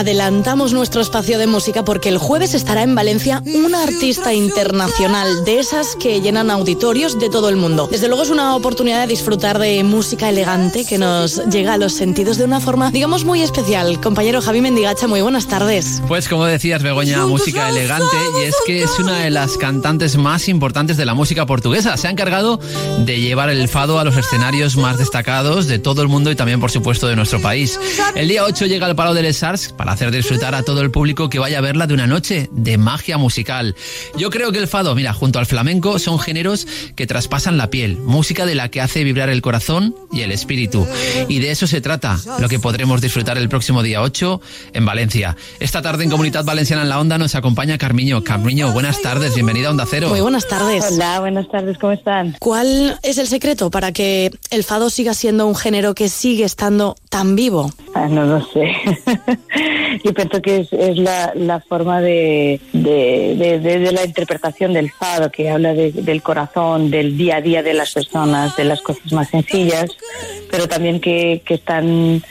Adelantamos 0.01 0.73
nuestro 0.73 0.99
espacio 0.99 1.37
de 1.37 1.45
música 1.45 1.85
porque 1.85 2.09
el 2.09 2.17
jueves 2.17 2.55
estará 2.55 2.81
en 2.81 2.95
Valencia 2.95 3.43
una 3.45 3.83
artista 3.83 4.33
internacional 4.33 5.45
de 5.45 5.59
esas 5.59 5.95
que 5.95 6.21
llenan 6.21 6.49
auditorios 6.49 7.19
de 7.19 7.29
todo 7.29 7.49
el 7.49 7.55
mundo. 7.55 7.87
Desde 7.91 8.07
luego 8.07 8.23
es 8.23 8.31
una 8.31 8.55
oportunidad 8.55 9.01
de 9.01 9.05
disfrutar 9.05 9.59
de 9.59 9.83
música 9.83 10.27
elegante 10.27 10.85
que 10.85 10.97
nos 10.97 11.45
llega 11.51 11.73
a 11.73 11.77
los 11.77 11.93
sentidos 11.93 12.37
de 12.37 12.45
una 12.45 12.59
forma, 12.59 12.89
digamos, 12.89 13.25
muy 13.25 13.43
especial. 13.43 14.01
Compañero 14.01 14.41
Javi 14.41 14.61
Mendigacha, 14.61 15.07
muy 15.07 15.21
buenas 15.21 15.47
tardes. 15.47 16.01
Pues 16.07 16.27
como 16.27 16.45
decías, 16.45 16.81
Begoña, 16.81 17.27
música 17.27 17.69
elegante 17.69 18.17
y 18.41 18.45
es 18.45 18.55
que 18.65 18.81
es 18.81 18.97
una 18.97 19.19
de 19.19 19.29
las 19.29 19.55
cantantes 19.57 20.17
más 20.17 20.49
importantes 20.49 20.97
de 20.97 21.05
la 21.05 21.13
música 21.13 21.45
portuguesa. 21.45 21.95
Se 21.97 22.07
ha 22.07 22.11
encargado 22.11 22.59
de 23.05 23.19
llevar 23.19 23.51
el 23.51 23.67
fado 23.67 23.99
a 23.99 24.03
los 24.03 24.17
escenarios 24.17 24.77
más 24.77 24.97
destacados 24.97 25.67
de 25.67 25.77
todo 25.77 26.01
el 26.01 26.07
mundo 26.07 26.31
y 26.31 26.35
también, 26.35 26.59
por 26.59 26.71
supuesto, 26.71 27.07
de 27.07 27.15
nuestro 27.15 27.39
país. 27.39 27.79
El 28.15 28.29
día 28.29 28.43
8 28.45 28.65
llega 28.65 28.87
al 28.87 28.95
Palau 28.95 29.13
de 29.13 29.21
Les 29.21 29.43
Arts 29.43 29.71
para 29.77 29.90
hacer 29.91 30.11
disfrutar 30.11 30.55
a 30.55 30.63
todo 30.63 30.81
el 30.81 30.91
público 30.91 31.29
que 31.29 31.39
vaya 31.39 31.57
a 31.57 31.61
verla 31.61 31.87
de 31.87 31.93
una 31.93 32.07
noche 32.07 32.49
de 32.51 32.77
magia 32.77 33.17
musical. 33.17 33.75
Yo 34.17 34.29
creo 34.29 34.51
que 34.51 34.59
el 34.59 34.67
fado, 34.67 34.95
mira, 34.95 35.13
junto 35.13 35.39
al 35.39 35.45
flamenco, 35.45 35.99
son 35.99 36.19
géneros 36.19 36.67
que 36.95 37.07
traspasan 37.07 37.57
la 37.57 37.69
piel, 37.69 37.97
música 37.97 38.45
de 38.45 38.55
la 38.55 38.69
que 38.69 38.81
hace 38.81 39.03
vibrar 39.03 39.29
el 39.29 39.41
corazón 39.41 39.95
y 40.11 40.21
el 40.21 40.31
espíritu. 40.31 40.87
Y 41.27 41.39
de 41.39 41.51
eso 41.51 41.67
se 41.67 41.81
trata, 41.81 42.17
lo 42.39 42.47
que 42.47 42.59
podremos 42.59 43.01
disfrutar 43.01 43.37
el 43.37 43.49
próximo 43.49 43.83
día 43.83 44.01
8 44.01 44.41
en 44.73 44.85
Valencia. 44.85 45.35
Esta 45.59 45.81
tarde 45.81 46.03
en 46.03 46.09
Comunidad 46.09 46.45
Valenciana 46.45 46.83
en 46.83 46.89
la 46.89 46.99
Onda 46.99 47.17
nos 47.17 47.35
acompaña 47.35 47.77
Carmiño. 47.77 48.23
Carmiño, 48.23 48.71
buenas 48.71 49.01
tardes, 49.01 49.33
bienvenida 49.35 49.67
a 49.67 49.71
Onda 49.71 49.85
Cero. 49.89 50.09
Muy 50.09 50.21
buenas 50.21 50.47
tardes. 50.47 50.85
Hola, 50.91 51.19
buenas 51.19 51.49
tardes, 51.49 51.77
¿cómo 51.77 51.93
están? 51.93 52.35
¿Cuál 52.39 52.99
es 53.03 53.17
el 53.17 53.27
secreto 53.27 53.69
para 53.71 53.91
que 53.91 54.31
el 54.49 54.63
fado 54.63 54.89
siga 54.89 55.13
siendo 55.13 55.47
un 55.47 55.55
género 55.55 55.95
que 55.95 56.09
sigue 56.09 56.45
estando 56.45 56.95
tan 57.09 57.35
vivo? 57.35 57.71
Ah, 57.93 58.07
no 58.07 58.25
lo 58.25 58.45
sé. 58.47 58.71
Yo 60.03 60.13
pienso 60.13 60.41
que 60.41 60.61
es, 60.61 60.73
es 60.73 60.97
la, 60.97 61.33
la, 61.35 61.59
forma 61.59 62.01
de, 62.01 62.59
de, 62.73 63.35
de, 63.35 63.59
de, 63.59 63.91
la 63.91 64.05
interpretación 64.05 64.73
del 64.73 64.91
fado, 64.91 65.31
que 65.31 65.49
habla 65.49 65.73
del 65.73 66.21
corazón, 66.21 66.89
del 66.89 67.17
día 67.17 67.37
a 67.37 67.41
día 67.41 67.63
de 67.63 67.73
las 67.73 67.93
personas, 67.93 68.55
de 68.55 68.65
las 68.65 68.81
cosas 68.81 69.11
más 69.11 69.29
sencillas, 69.29 69.91
pero 70.49 70.67
también 70.67 70.99
que, 70.99 71.41
que 71.45 71.55
están 71.55 72.23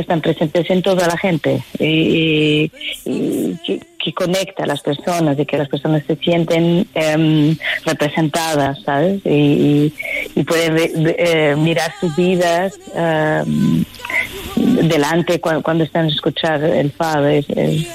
están 0.00 0.20
presentes 0.20 0.68
en 0.70 0.82
toda 0.82 1.06
la 1.06 1.16
gente 1.16 1.62
y, 1.78 2.70
y 3.04 3.56
que, 3.66 3.80
que 4.02 4.12
conecta 4.14 4.64
a 4.64 4.66
las 4.66 4.80
personas 4.80 5.38
y 5.38 5.44
que 5.46 5.58
las 5.58 5.68
personas 5.68 6.02
se 6.06 6.16
sienten 6.16 6.86
em, 6.94 7.56
representadas, 7.84 8.82
¿sabes? 8.82 9.20
Y, 9.26 9.92
y- 10.34 10.42
pueden 10.44 10.76
eh, 11.18 11.54
mirar 11.56 11.92
sus 12.00 12.14
vidas 12.16 12.74
em, 12.94 13.84
delante 14.88 15.40
cuando, 15.40 15.62
cuando 15.62 15.84
están 15.84 16.06
a 16.06 16.08
escuchar 16.08 16.62
el 16.64 16.90
fado. 16.90 17.28
Es- 17.28 17.48
es- 17.50 17.86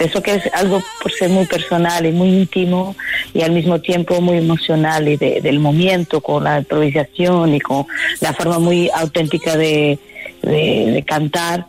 eso 0.00 0.20
que 0.22 0.34
es 0.34 0.42
algo 0.54 0.82
por 1.02 1.12
ser 1.12 1.28
muy 1.30 1.44
personal 1.46 2.04
y 2.04 2.10
muy 2.10 2.28
íntimo 2.28 2.96
y 3.32 3.42
al 3.42 3.52
mismo 3.52 3.80
tiempo 3.80 4.20
muy 4.20 4.38
emocional 4.38 5.06
y 5.08 5.16
de- 5.16 5.40
del 5.40 5.60
momento 5.60 6.20
con 6.20 6.44
la 6.44 6.58
improvisación 6.58 7.54
y 7.54 7.60
con 7.60 7.86
la 8.20 8.32
forma 8.32 8.58
muy 8.58 8.90
auténtica 8.92 9.56
de, 9.56 9.98
de- 10.44 10.90
de 10.92 11.02
cantar, 11.02 11.66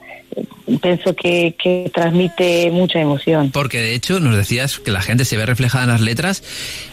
pienso 0.82 1.16
que, 1.16 1.56
que 1.62 1.90
transmite 1.94 2.70
mucha 2.72 3.00
emoción. 3.00 3.52
Porque 3.52 3.80
de 3.80 3.94
hecho 3.94 4.20
nos 4.20 4.36
decías 4.36 4.80
que 4.80 4.92
la 4.92 5.02
gente 5.02 5.26
se 5.26 5.38
ve 5.38 5.46
reflejada 5.46 5.84
en 5.86 5.90
las 5.92 6.02
letras. 6.02 6.44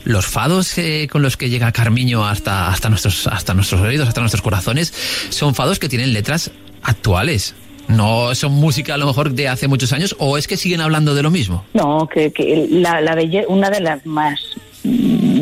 Los 0.04 0.26
fados 0.26 0.76
eh, 0.78 1.08
con 1.10 1.22
los 1.22 1.36
que 1.36 1.50
llega 1.50 1.72
Carmiño 1.72 2.26
hasta, 2.26 2.68
hasta, 2.68 2.88
nuestros, 2.88 3.26
hasta 3.26 3.54
nuestros 3.54 3.80
oídos, 3.80 4.08
hasta 4.08 4.20
nuestros 4.20 4.42
corazones, 4.42 4.92
son 5.30 5.54
fados 5.54 5.78
que 5.78 5.88
tienen 5.88 6.12
letras 6.12 6.50
actuales. 6.82 7.54
No 7.88 8.34
son 8.36 8.52
música 8.52 8.94
a 8.94 8.96
lo 8.96 9.06
mejor 9.06 9.32
de 9.32 9.48
hace 9.48 9.66
muchos 9.66 9.92
años, 9.92 10.14
o 10.18 10.38
es 10.38 10.46
que 10.46 10.56
siguen 10.56 10.80
hablando 10.80 11.14
de 11.14 11.22
lo 11.22 11.30
mismo. 11.30 11.64
No, 11.74 12.08
que, 12.12 12.30
que 12.32 12.66
la, 12.70 13.00
la 13.00 13.14
belle- 13.16 13.44
una 13.48 13.70
de 13.70 13.80
las 13.80 14.06
más 14.06 14.38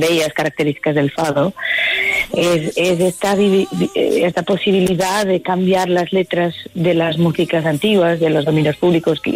bellas 0.01 0.33
características 0.33 0.95
del 0.95 1.11
fado 1.11 1.53
es, 2.35 2.73
es 2.77 3.01
esta, 3.01 3.35
eh, 3.37 3.67
esta 3.95 4.43
posibilidad 4.43 5.27
de 5.27 5.43
cambiar 5.43 5.89
las 5.89 6.13
letras 6.13 6.55
de 6.75 6.95
las 6.95 7.19
músicas 7.19 7.67
antiguas, 7.67 8.21
de 8.21 8.31
los 8.31 8.45
dominios 8.45 8.77
públicos 8.77 9.21
y, 9.25 9.31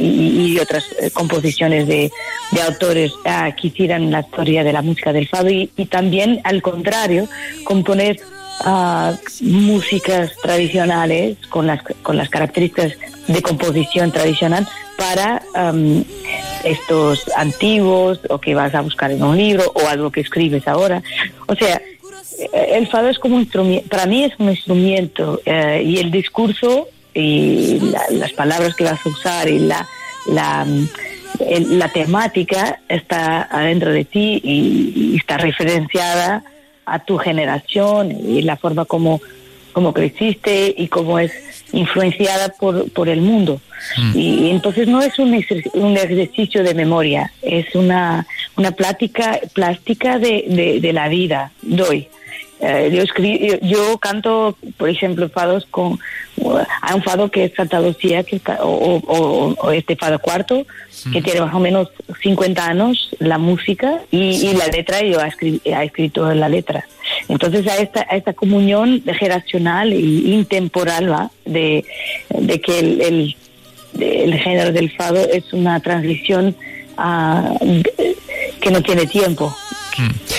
y- 0.54 0.58
otras 0.58 0.84
eh, 1.00 1.10
composiciones 1.10 1.86
de, 1.86 2.10
de 2.52 2.62
autores 2.62 3.12
ah, 3.24 3.50
que 3.60 3.66
hicieran 3.68 4.10
la 4.10 4.20
historia 4.20 4.64
de 4.64 4.72
la 4.72 4.82
música 4.82 5.12
del 5.12 5.28
fado 5.28 5.50
y 5.50 5.66
también 5.90 6.40
al 6.44 6.62
contrario, 6.62 7.28
componer 7.64 8.18
ah, 8.60 9.12
músicas 9.40 10.32
tradicionales 10.42 11.36
con 11.48 11.66
las, 11.66 11.80
con 12.02 12.16
las 12.16 12.28
características 12.28 12.92
de 13.28 13.42
composición 13.42 14.12
tradicional 14.12 14.66
para 14.96 15.42
am, 15.54 16.04
estos 16.64 17.24
antiguos 17.36 18.20
o 18.28 18.38
que 18.38 18.54
vas 18.54 18.74
a 18.74 18.80
buscar 18.80 19.10
en 19.10 19.22
un 19.22 19.36
libro 19.36 19.72
o 19.74 19.88
algo 19.88 20.10
que 20.10 20.20
escribes 20.20 20.68
ahora. 20.68 21.02
O 21.46 21.54
sea, 21.54 21.80
eh, 22.38 22.70
el 22.74 22.86
fado 22.86 23.08
es 23.08 23.18
como 23.18 23.40
instrumento, 23.40 23.88
para 23.88 24.06
mí 24.06 24.24
es 24.24 24.32
un 24.38 24.50
instrumento 24.50 25.40
eh, 25.44 25.82
y 25.84 25.98
el 25.98 26.10
discurso 26.10 26.88
y 27.12 27.78
la- 27.80 28.06
las 28.10 28.32
palabras 28.32 28.74
que 28.74 28.84
vas 28.84 29.04
a 29.04 29.08
usar 29.08 29.48
y 29.48 29.58
la, 29.60 29.86
la, 30.26 30.66
la 31.48 31.88
temática 31.88 32.80
está 32.88 33.42
adentro 33.50 33.90
de 33.92 34.04
ti 34.04 34.40
y 34.44 35.16
está 35.16 35.36
referenciada 35.38 36.44
a 36.86 36.98
tu 37.04 37.18
generación 37.18 38.10
y 38.10 38.42
la 38.42 38.56
forma 38.56 38.84
como, 38.84 39.20
como 39.72 39.92
creciste 39.92 40.74
y 40.76 40.88
cómo 40.88 41.18
es 41.18 41.32
influenciada 41.72 42.50
por, 42.50 42.90
por 42.90 43.08
el 43.08 43.20
mundo. 43.20 43.60
Y, 44.14 44.46
y 44.46 44.50
entonces 44.50 44.88
no 44.88 45.02
es 45.02 45.18
un, 45.18 45.44
un 45.74 45.96
ejercicio 45.96 46.62
de 46.62 46.74
memoria, 46.74 47.32
es 47.42 47.74
una, 47.74 48.26
una 48.56 48.70
plática 48.72 49.40
plástica 49.52 50.18
de, 50.18 50.44
de, 50.48 50.80
de 50.80 50.92
la 50.92 51.08
vida, 51.08 51.52
doy. 51.62 52.08
Eh, 52.66 52.90
yo, 52.94 53.04
yo, 53.22 53.58
yo 53.60 53.98
canto, 53.98 54.56
por 54.78 54.88
ejemplo, 54.88 55.28
fados 55.28 55.66
con... 55.70 55.98
hay 56.80 56.94
un 56.94 57.02
fado 57.02 57.30
que 57.30 57.44
es 57.44 57.52
Santa 57.54 57.78
Lucía, 57.80 58.22
que 58.24 58.36
está- 58.36 58.64
o, 58.64 58.96
o- 58.96 59.54
o 59.58 59.70
este 59.70 59.96
fado 59.96 60.18
cuarto, 60.18 60.64
que 61.12 61.20
tiene 61.20 61.42
más 61.42 61.54
o 61.54 61.58
menos 61.60 61.88
50 62.22 62.64
años, 62.66 63.10
la 63.18 63.36
música 63.36 64.00
y, 64.10 64.48
y 64.48 64.54
la 64.54 64.66
letra, 64.68 65.02
yo 65.02 65.20
he, 65.20 65.28
escri- 65.28 65.60
he 65.64 65.84
escrito 65.84 66.32
la 66.32 66.48
letra. 66.48 66.86
Entonces 67.28 67.66
a 67.66 67.76
esta, 67.76 68.06
a 68.08 68.16
esta 68.16 68.32
comunión 68.32 69.02
generacional 69.18 69.92
e 69.92 69.98
intemporal 70.00 71.12
¿va? 71.12 71.30
De, 71.44 71.84
de 72.30 72.60
que 72.62 72.78
el, 72.78 73.00
el, 73.02 73.36
el 74.00 74.34
género 74.38 74.72
del 74.72 74.90
fado 74.96 75.16
es 75.30 75.52
una 75.52 75.80
transición 75.80 76.56
ah, 76.96 77.52
de- 77.60 78.16
que 78.60 78.70
no 78.70 78.80
tiene 78.82 79.04
tiempo, 79.06 79.54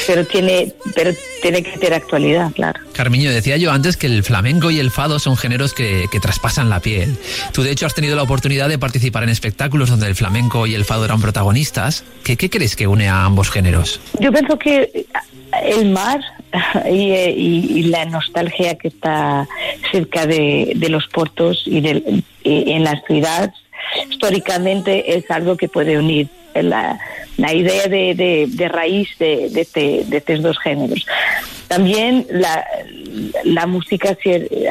pero 0.08 0.26
tiene, 0.26 0.74
pero 0.96 1.12
tiene 1.42 1.64
que 1.64 1.72
tener 1.72 1.94
actualidad, 1.94 2.52
claro. 2.54 2.80
Carmiño, 2.94 3.32
decía 3.32 3.58
yo 3.58 3.72
antes 3.72 3.98
que 3.98 4.08
el 4.08 4.24
flamenco 4.24 4.72
y 4.72 4.80
el 4.80 4.92
fado 4.92 5.20
son 5.20 5.38
géneros 5.38 5.74
que, 5.74 6.06
que 6.12 6.20
traspasan 6.20 6.70
la 6.70 6.80
piel. 6.80 7.16
Tú, 7.54 7.64
de 7.64 7.72
hecho, 7.72 7.86
has 7.86 7.94
tenido 7.94 8.16
la 8.16 8.24
oportunidad 8.24 8.70
de 8.70 8.78
participar 8.80 9.24
en 9.24 9.30
espectáculos 9.30 9.90
donde 9.90 10.08
el 10.08 10.16
flamenco 10.16 10.68
y 10.68 10.76
el 10.76 10.86
fado 10.86 11.06
eran 11.06 11.22
protagonistas. 11.22 12.04
¿Qué, 12.24 12.38
qué 12.38 12.50
crees 12.50 12.76
que 12.76 12.88
une 12.88 13.08
a 13.10 13.26
ambos 13.26 13.50
géneros? 13.50 14.00
Yo 14.20 14.32
pienso 14.32 14.58
que 14.60 15.06
el 15.64 15.90
mar 15.92 16.20
y, 16.92 17.12
y- 17.14 17.68
y 17.80 17.84
la 17.84 18.06
nostalgia 18.06 18.76
que 18.76 18.88
está 18.90 19.48
cerca 19.92 20.26
de, 20.26 20.74
de 20.76 20.90
los 20.90 21.08
puertos 21.08 21.64
y 21.66 21.78
en 22.44 22.84
las 22.84 23.04
ciudades, 23.06 23.52
históricamente 24.10 25.18
es 25.18 25.30
algo 25.30 25.56
que 25.58 25.68
puede 25.70 25.98
unir 25.98 26.28
la, 26.64 27.00
la 27.38 27.54
idea 27.54 27.88
de, 27.88 28.14
de- 28.16 28.48
de 28.50 28.68
raíz 28.70 29.10
de, 29.20 29.50
de 29.50 29.62
este- 29.62 30.04
de 30.06 30.18
estos 30.18 30.42
dos 30.42 30.58
géneros. 30.60 31.06
También 31.68 32.28
la, 32.30 32.64
la 33.44 33.66
música 33.66 34.16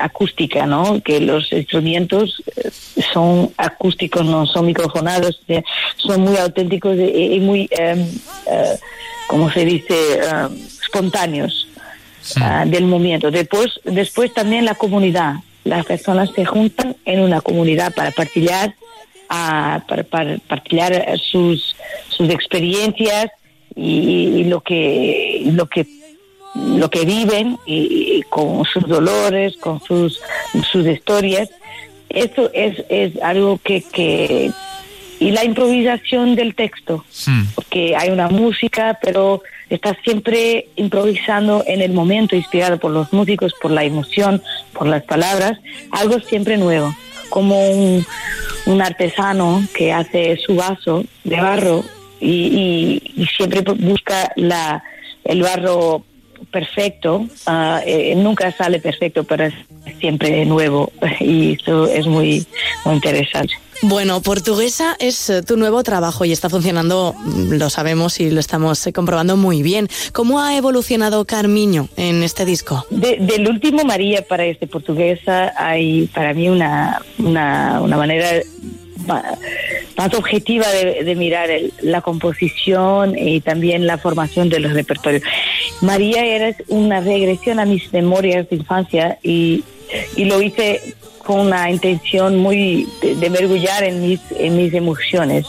acústica, 0.01 0.65
¿no? 0.67 1.01
Que 1.03 1.21
los 1.21 1.53
instrumentos 1.53 2.43
eh, 2.57 2.71
son 3.13 3.51
acústicos, 3.57 4.25
no 4.25 4.47
son 4.47 4.67
microfonados, 4.67 5.41
eh, 5.49 5.63
son 5.97 6.21
muy 6.23 6.37
auténticos 6.37 6.97
y, 6.97 7.41
muy, 7.41 7.69
eh, 7.77 8.07
eh, 8.51 8.79
¿cómo 9.27 9.51
se 9.51 9.65
dice? 9.65 9.95
Eh, 9.95 10.49
espontáneos 10.83 11.67
ah, 12.41 12.65
del 12.67 12.85
momento. 12.85 13.31
Después, 13.31 13.81
después 13.85 14.33
también 14.33 14.65
la 14.65 14.75
comunidad. 14.77 15.35
Las 15.65 15.85
personas 15.87 16.31
se 16.37 16.45
juntan 16.45 16.95
en 17.07 17.21
una 17.21 17.41
comunidad 17.41 17.93
para 17.95 18.11
partillar, 18.11 18.75
ah, 19.29 19.83
para, 19.89 20.05
para 20.05 20.39
partillar 20.39 21.19
sus, 21.19 21.77
sus 22.09 22.29
experiencias 22.31 23.31
y, 23.75 24.41
y 24.41 24.45
lo 24.45 24.61
que 24.61 25.43
lo 25.47 25.67
que 25.67 25.87
lo 26.55 26.89
que 26.89 27.05
viven 27.05 27.59
y, 27.67 28.19
y 28.19 28.23
con 28.29 28.65
sus 28.65 28.87
dolores, 28.87 29.57
con 29.57 29.81
sus 29.83 30.21
sus 30.71 30.87
historias. 30.87 31.51
Esto 32.09 32.49
es, 32.53 32.85
es 32.89 33.21
algo 33.23 33.59
que, 33.59 33.83
que 33.83 34.53
y 35.19 35.31
la 35.31 35.45
improvisación 35.45 36.35
del 36.35 36.55
texto 36.55 37.05
porque 37.55 37.97
hay 37.97 38.11
una 38.11 38.29
música, 38.29 38.99
pero 39.03 39.43
estás 39.71 39.97
siempre 40.05 40.69
improvisando 40.77 41.65
en 41.67 41.81
el 41.81 41.93
momento, 41.93 42.37
inspirado 42.37 42.79
por 42.79 42.91
los 42.91 43.13
músicos, 43.13 43.55
por 43.61 43.71
la 43.71 43.85
emoción, 43.85 44.43
por 44.73 44.87
las 44.87 45.03
palabras, 45.05 45.59
algo 45.91 46.21
siempre 46.21 46.57
nuevo, 46.57 46.95
como 47.29 47.71
un, 47.71 48.05
un 48.67 48.83
artesano 48.83 49.63
que 49.75 49.93
hace 49.93 50.37
su 50.37 50.57
vaso 50.57 51.05
de 51.25 51.41
barro 51.41 51.85
y, 52.21 52.31
y- 53.17 53.23
y 53.23 53.27
siempre 53.27 53.61
busca 53.63 54.33
la, 54.37 54.83
el 55.25 55.43
barro 55.43 56.05
perfecto, 56.51 57.27
eh, 57.87 58.15
nunca 58.17 58.53
sale 58.53 58.79
perfecto, 58.79 59.25
pero 59.25 59.45
es 59.45 59.55
siempre 59.99 60.45
nuevo 60.47 60.93
y 61.21 61.55
eso 61.61 61.87
es 61.89 62.07
muy, 62.07 62.47
muy 62.85 62.95
interesante. 62.97 63.55
Bueno, 63.87 64.23
Portuguesa 64.23 64.97
es 64.99 65.29
eh, 65.29 65.43
tu 65.43 65.59
nuevo 65.59 65.83
trabajo 65.83 66.25
y 66.25 66.33
está 66.33 66.49
funcionando, 66.49 67.15
mm, 67.19 67.53
lo 67.59 67.69
sabemos 67.69 68.19
y 68.19 68.31
lo 68.31 68.41
estamos 68.41 68.87
eh, 68.87 68.95
comprobando 68.95 69.37
muy 69.37 69.63
bien. 69.63 69.89
¿Cómo 70.13 70.41
ha 70.41 70.57
evolucionado 70.57 71.27
Carmiño 71.27 71.91
en 71.99 72.23
este 72.23 72.47
disco? 72.47 72.87
De- 72.89 73.19
del 73.21 73.47
último 73.47 73.85
María 73.85 74.23
para 74.27 74.47
este 74.47 74.67
portuguesa 74.67 75.53
hay 75.59 76.07
para 76.15 76.33
mí 76.33 76.49
una, 76.49 77.03
una, 77.19 77.83
una 77.83 77.97
manera 77.99 78.31
ma- 79.07 79.37
más 79.99 80.15
objetiva 80.15 80.67
de, 80.71 81.05
de 81.05 81.15
mirar 81.15 81.51
el- 81.51 81.71
la 81.83 82.01
composición 82.01 83.19
y 83.19 83.43
también 83.43 83.87
la 83.87 83.99
formación 83.99 84.49
de 84.49 84.61
los 84.61 84.73
repertorios. 84.73 85.23
María 85.83 86.25
era 86.25 86.57
una 86.69 87.01
regresión 87.01 87.61
a 87.61 87.67
mis 87.67 87.93
memorias 87.93 88.49
de 88.49 88.57
infancia 88.57 89.19
y, 89.23 89.63
y 90.17 90.25
lo 90.25 90.41
hice 90.41 90.95
con 91.25 91.41
una 91.41 91.71
intención 91.71 92.37
muy 92.39 92.87
de, 93.03 93.15
de 93.17 93.31
mergullar 93.31 93.83
en 93.85 94.01
mis, 94.03 94.21
en 94.39 94.57
mis 94.57 94.73
emociones, 94.75 95.47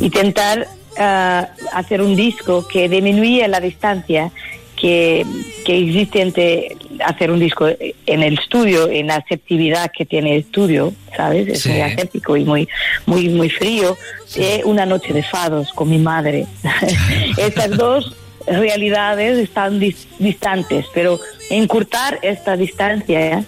intentar 0.00 0.66
ah, 0.98 1.48
hacer 1.72 2.00
un 2.00 2.16
disco 2.16 2.66
que 2.66 2.88
disminuya 2.88 3.48
la 3.48 3.60
distancia 3.60 4.30
que, 4.76 5.24
que 5.64 5.78
existe 5.78 6.20
entre 6.20 6.76
hacer 7.04 7.30
un 7.30 7.38
disco 7.40 7.66
en 7.68 8.22
el 8.22 8.34
estudio, 8.38 8.88
en 8.90 9.06
la 9.06 9.16
aceptividad 9.16 9.90
que 9.96 10.04
tiene 10.04 10.34
el 10.34 10.40
estudio, 10.40 10.92
¿sabes? 11.16 11.48
Es 11.48 11.62
Sí. 11.62 11.70
muy 11.70 11.80
aséptico 11.80 12.36
y 12.36 12.44
muy, 12.44 12.68
muy, 13.06 13.28
muy 13.30 13.48
frío. 13.48 13.96
Eh, 14.36 14.60
una 14.64 14.84
noche 14.84 15.12
de 15.14 15.22
fados 15.22 15.72
con 15.72 15.88
mi 15.88 15.96
madre. 15.98 16.46
Estas 17.38 17.70
dos 17.70 18.14
realidades 18.46 19.38
están 19.38 19.80
dis- 19.80 20.06
distantes, 20.18 20.84
pero 20.94 21.18
encurtar 21.50 22.18
esta 22.22 22.56
distancia 22.56 23.44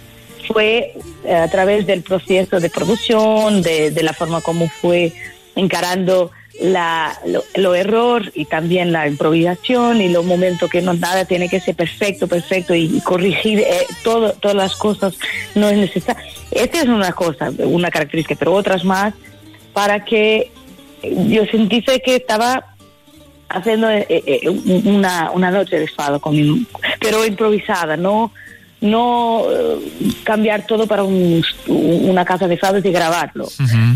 fue 0.48 0.94
eh, 1.24 1.34
a 1.34 1.48
través 1.48 1.86
del 1.86 2.02
proceso 2.02 2.58
de 2.58 2.70
producción, 2.70 3.62
de, 3.62 3.92
la 4.02 4.12
forma 4.12 4.40
como 4.40 4.68
fue 4.68 5.12
encarando 5.54 6.30
la, 6.60 7.16
lo, 7.54 7.74
error 7.74 8.32
y 8.34 8.46
también 8.46 8.90
la 8.90 9.06
improvisación 9.06 10.00
y 10.00 10.08
los 10.08 10.24
momentos 10.24 10.68
que 10.68 10.82
no 10.82 10.92
nada 10.94 11.24
tiene 11.24 11.48
que 11.48 11.60
ser 11.60 11.76
perfecto, 11.76 12.26
perfecto 12.26 12.74
y, 12.74 12.96
y 12.96 13.00
corregir 13.00 13.60
eh, 13.60 13.86
todo, 14.02 14.32
todas 14.32 14.56
las 14.56 14.74
cosas 14.74 15.14
no 15.54 15.68
es 15.68 15.78
necesario. 15.78 16.22
Esta 16.50 16.78
es 16.78 16.86
una 16.88 17.12
cosa, 17.12 17.52
una 17.58 17.90
característica, 17.90 18.34
pero 18.38 18.54
otras 18.54 18.84
más 18.84 19.14
para 19.72 20.04
que 20.04 20.50
yo 21.02 21.44
sentí 21.46 21.82
que 21.82 22.16
estaba 22.16 22.74
haciendo 23.48 23.88
eh, 23.90 24.06
eh, 24.08 24.48
una, 24.84 25.30
una 25.30 25.50
noche 25.50 25.78
de 25.78 25.86
fado, 25.88 26.20
con 26.20 26.34
mi- 26.34 26.66
pero 27.00 27.24
improvisada, 27.24 27.96
no 27.96 28.32
no 28.80 29.44
eh, 29.50 29.76
cambiar 30.24 30.66
todo 30.66 30.86
para 30.86 31.02
un- 31.04 31.44
una 31.68 32.24
casa 32.24 32.46
de 32.48 32.56
fados 32.56 32.84
y 32.84 32.90
grabarlo. 32.90 33.48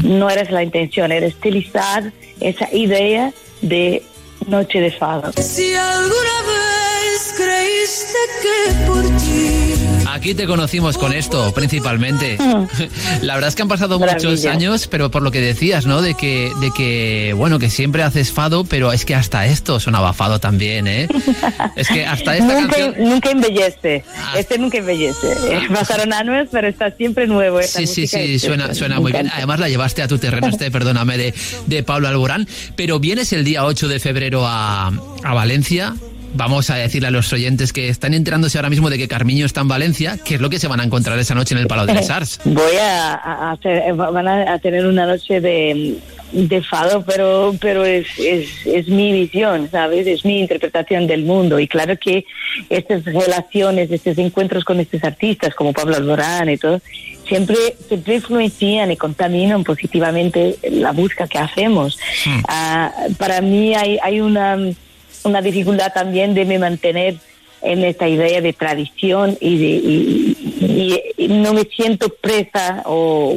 No 0.03 0.29
era 0.31 0.43
esa 0.43 0.53
la 0.53 0.63
intención, 0.63 1.13
era 1.13 1.27
estilizar 1.27 2.13
esa 2.41 2.69
idea 2.75 3.33
de 3.61 4.03
noche 4.47 4.81
de 4.81 4.91
fado. 4.91 5.33
Si 5.41 5.73
alguna 5.75 6.37
vez 6.49 7.35
creíste 7.37 8.19
que 8.43 8.87
por 8.87 9.03
ti 9.19 9.72
Aquí 10.07 10.35
te 10.35 10.47
conocimos 10.47 10.99
con 10.99 11.13
esto, 11.13 11.53
principalmente. 11.55 12.37
La 13.23 13.35
verdad 13.35 13.49
es 13.49 13.55
que 13.55 13.63
han 13.63 13.69
pasado 13.69 13.99
muchos 13.99 14.45
años, 14.47 14.87
pero 14.89 15.11
por 15.11 15.23
lo 15.23 15.31
que 15.31 15.41
decías, 15.41 15.87
¿no? 15.87 16.03
De 16.03 16.15
que, 16.15 16.51
de 16.61 16.71
que, 16.71 17.35
bueno, 17.37 17.59
que 17.59 17.71
siempre 17.71 18.03
haces 18.03 18.33
fado, 18.33 18.65
pero 18.65 18.93
es 18.93 19.05
que 19.05 19.15
hasta 19.15 19.47
esto 19.47 19.81
sonaba 19.81 20.13
fado 20.13 20.39
también, 20.41 20.87
¿eh? 20.87 21.09
Es 21.77 21.89
que 21.89 22.05
hasta 22.07 22.37
esta 22.37 22.61
nunca, 22.61 22.69
canción... 22.69 22.95
Ah. 22.97 23.01
nunca 23.01 23.31
embellece, 23.31 24.05
este 24.37 24.59
nunca 24.59 24.79
embellece. 24.79 25.33
Eh, 25.33 25.69
Pasaron 25.73 26.13
años, 26.13 26.49
pero 26.51 26.69
está 26.69 26.91
siempre 26.91 27.27
nuevo. 27.27 27.61
esta 27.61 27.81
Sí, 27.81 27.87
sí, 27.87 28.07
sí, 28.07 28.39
suena, 28.39 28.75
suena 28.75 29.01
muy 29.01 29.13
bien. 29.13 29.31
Además 29.35 29.61
la 29.61 29.69
llevaste 29.69 30.03
a 30.03 30.09
tu 30.09 30.19
terreno, 30.19 30.49
este, 30.49 30.71
perdóname, 30.71 31.17
de, 31.19 31.35
de 31.67 31.83
Pablo 31.83 32.09
Alborán. 32.09 32.47
Pero 32.77 33.01
vienes 33.01 33.33
el 33.33 33.45
día 33.45 33.65
8 33.65 33.89
de 33.89 34.01
febrero 34.01 34.47
a, 34.47 34.89
a 35.23 35.35
Valencia. 35.35 35.95
Vamos 36.35 36.71
a 36.71 36.77
decirle 36.77 37.09
a 37.09 37.11
los 37.11 37.33
oyentes 37.33 37.73
que 37.73 37.89
están 37.89 38.15
enterándose 38.15 38.57
ahora 38.59 38.71
mismo 38.71 38.89
de 38.89 38.97
que 38.97 39.07
Carmiño 39.07 39.45
está 39.45 39.61
en 39.61 39.69
Valencia, 39.69 40.19
qué 40.25 40.37
es 40.37 40.41
lo 40.41 40.49
que 40.49 40.59
se 40.59 40.67
van 40.67 40.81
a 40.81 40.85
encontrar 40.85 41.19
esa 41.19 41.35
noche 41.35 41.55
en 41.55 41.61
el 41.61 41.67
Palau 41.67 41.87
de 41.87 41.95
les 41.95 42.09
Arts. 42.09 42.41
Voy 42.45 42.77
a, 42.81 43.15
a 43.15 43.53
hacer, 43.53 43.83
eh, 43.87 43.93
van 43.93 44.27
a, 44.27 44.55
a 44.55 44.59
tener 44.59 44.87
una 44.87 45.07
noche 45.07 45.41
de, 45.41 45.99
de 46.33 46.63
fado, 46.63 47.05
pero, 47.05 47.55
pero 47.61 47.85
es, 47.85 48.07
es, 48.19 48.49
es 48.65 48.89
mi 48.89 49.13
visión, 49.13 49.69
¿sabes? 49.71 50.07
Es 50.07 50.25
mi 50.25 50.41
interpretación 50.41 51.07
del 51.07 51.25
mundo. 51.25 51.61
Y 51.61 51.69
claro 51.69 51.97
que 51.99 52.25
estas 52.71 53.05
relaciones, 53.05 53.91
estos 53.91 54.17
encuentros 54.17 54.65
con 54.65 54.81
estos 54.81 55.05
artistas 55.05 55.55
como 55.55 55.73
Pablo 55.75 55.97
Alborán 55.97 56.49
y 56.49 56.57
todo, 56.57 56.81
siempre, 57.29 57.57
siempre 57.89 58.17
influencian 58.17 58.91
y 58.91 58.97
contaminan 58.97 59.65
positivamente 59.65 60.57
la 60.71 60.93
búsqueda 60.93 61.29
que 61.29 61.39
hacemos. 61.39 61.99
Ah, 62.49 62.91
para 63.19 63.43
mí 63.43 63.75
hay, 63.75 63.99
hay 64.03 64.21
una, 64.21 64.57
una 65.25 65.41
dificultad 65.43 65.93
también 65.93 66.35
de 66.35 66.45
me 66.45 66.59
mantener 66.59 67.17
en 67.63 67.85
esta 67.85 68.09
idea 68.09 68.41
de 68.41 68.53
tradición 68.53 69.37
y, 69.41 69.57
de, 69.59 69.67
y, 69.67 70.37
y- 70.61 71.25
y 71.25 71.29
no 71.29 71.53
me 71.55 71.63
siento 71.65 72.09
presa 72.09 72.83
o 72.87 73.37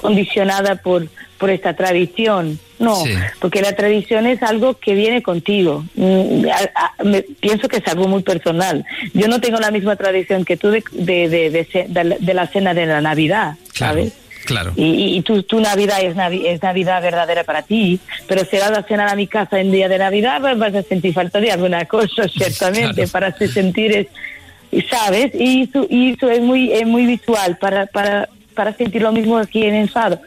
condicionada 0.00 0.76
por, 0.76 1.06
por 1.38 1.50
esta 1.50 1.74
tradición. 1.74 2.58
No, 2.78 2.96
Sí. 3.04 3.10
porque 3.40 3.62
la 3.62 3.74
tradición 3.74 4.26
es 4.26 4.42
algo 4.42 4.74
que 4.78 4.94
viene 4.94 5.22
contigo. 5.22 5.84
Mm, 5.94 6.44
a- 6.46 6.92
a- 6.98 7.04
me- 7.04 7.22
pienso 7.22 7.68
que 7.68 7.78
es 7.78 7.88
algo 7.88 8.06
muy 8.06 8.22
personal. 8.22 8.84
Yo 9.14 9.28
no 9.28 9.40
tengo 9.40 9.58
la 9.58 9.70
misma 9.70 9.96
tradición 9.96 10.44
que 10.44 10.56
tú 10.58 10.68
de, 10.70 10.84
de, 10.92 11.28
de- 11.28 11.50
de 11.50 11.64
ce- 11.64 11.86
de 11.88 12.04
la- 12.04 12.16
de 12.18 12.34
la 12.34 12.46
cena 12.48 12.74
de 12.74 12.84
la 12.86 13.00
Navidad, 13.00 13.54
¿sabes? 13.74 14.12
Claro. 14.46 14.72
Y, 14.76 14.84
y- 14.84 15.16
y 15.18 15.22
tu, 15.22 15.42
tu 15.42 15.60
Navidad 15.60 16.00
es, 16.02 16.16
Navi- 16.16 16.46
es 16.46 16.62
Navidad 16.62 17.02
verdadera 17.02 17.44
para 17.44 17.62
ti, 17.62 17.98
pero 18.26 18.44
si 18.44 18.56
vas 18.56 18.70
a 18.70 18.82
cenar 18.84 19.08
a 19.08 19.14
mi 19.16 19.26
casa 19.26 19.60
en 19.60 19.70
día 19.72 19.88
de 19.88 19.98
Navidad, 19.98 20.40
pues 20.40 20.56
vas 20.58 20.74
a 20.74 20.82
sentir 20.82 21.12
falta 21.12 21.38
de 21.40 21.50
alguna 21.52 21.84
cosa, 21.84 22.26
ciertamente, 22.32 23.06
para 23.08 23.26
hacer 23.28 23.50
sentir, 23.50 24.08
¿sabes? 24.90 25.32
Y 25.34 25.62
eso, 25.62 25.86
y 25.90 26.12
eso 26.12 26.30
es 26.30 26.40
muy 26.40 26.72
es 26.72 26.86
muy 26.86 27.06
visual 27.06 27.56
para, 27.58 27.86
para, 27.86 28.28
para 28.54 28.72
sentir 28.74 29.02
lo 29.02 29.12
mismo 29.12 29.36
aquí 29.38 29.64
en 29.64 29.74
el 29.74 29.88
Fado. 29.90 30.20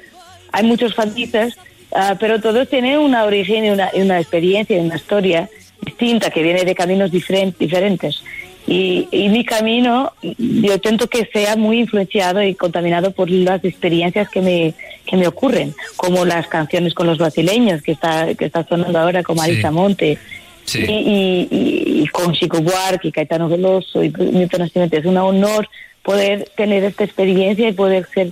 Hay 0.51 0.63
muchos 0.65 0.95
fadistas, 0.95 1.57
ah, 1.93 2.15
pero 2.19 2.39
todos 2.41 2.67
tienen 2.69 2.97
una 2.99 3.23
origen 3.25 3.65
y 3.65 3.69
una, 3.69 3.89
una 3.93 4.19
experiencia 4.19 4.77
y 4.77 4.79
una 4.81 4.95
historia 4.95 5.49
distinta 5.81 6.29
que 6.29 6.43
viene 6.43 6.63
de 6.65 6.75
caminos 6.75 7.11
diferen- 7.11 7.55
diferentes. 7.57 8.21
Y, 8.69 9.07
y 9.11 9.29
mi 9.29 9.43
camino, 9.45 10.13
yo 10.21 10.73
intento 10.75 11.07
que 11.07 11.27
sea 11.33 11.55
muy 11.55 11.79
influenciado 11.79 12.43
y 12.43 12.53
contaminado 12.53 13.11
por 13.11 13.29
las 13.31 13.63
experiencias 13.65 14.29
que 14.29 14.41
me, 14.41 14.73
que 15.07 15.17
me 15.17 15.27
ocurren, 15.27 15.73
como 15.95 16.23
las 16.23 16.45
canciones 16.47 16.93
con 16.93 17.07
los 17.07 17.17
brasileños 17.17 17.81
que 17.81 17.93
está, 17.93 18.35
que 18.35 18.45
está 18.45 18.63
sonando 18.67 18.99
ahora, 18.99 19.23
Sí. 19.27 19.33
Marisa 19.33 19.71
Monte, 19.71 20.17
Sí. 20.65 20.85
y, 20.87 20.91
y- 20.91 21.47
y- 21.49 22.01
y 22.03 22.07
con 22.09 22.31
Chico 22.33 22.61
Buarque 22.61 23.07
y 23.07 23.11
Caetano 23.11 23.49
Veloso 23.49 24.03
y 24.03 24.09
Milton 24.11 24.59
Nascimento. 24.59 24.97
Es 24.97 25.05
un 25.05 25.17
honor 25.17 25.67
poder 26.03 26.47
tener 26.55 26.83
esta 26.83 27.03
experiencia 27.03 27.67
y 27.69 27.73
poder 27.73 28.05
ser 28.13 28.31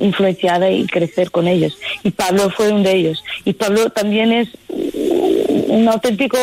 influenciada 0.00 0.70
y 0.70 0.86
crecer 0.86 1.30
con 1.30 1.46
ellos. 1.46 1.78
Y 2.02 2.10
Pablo 2.10 2.50
fue 2.50 2.72
uno 2.72 2.82
de 2.82 2.94
ellos. 2.96 3.22
Y 3.44 3.52
Pablo 3.52 3.90
también 3.90 4.32
es 4.32 4.48
un 5.68 5.88
auténtico 5.88 6.36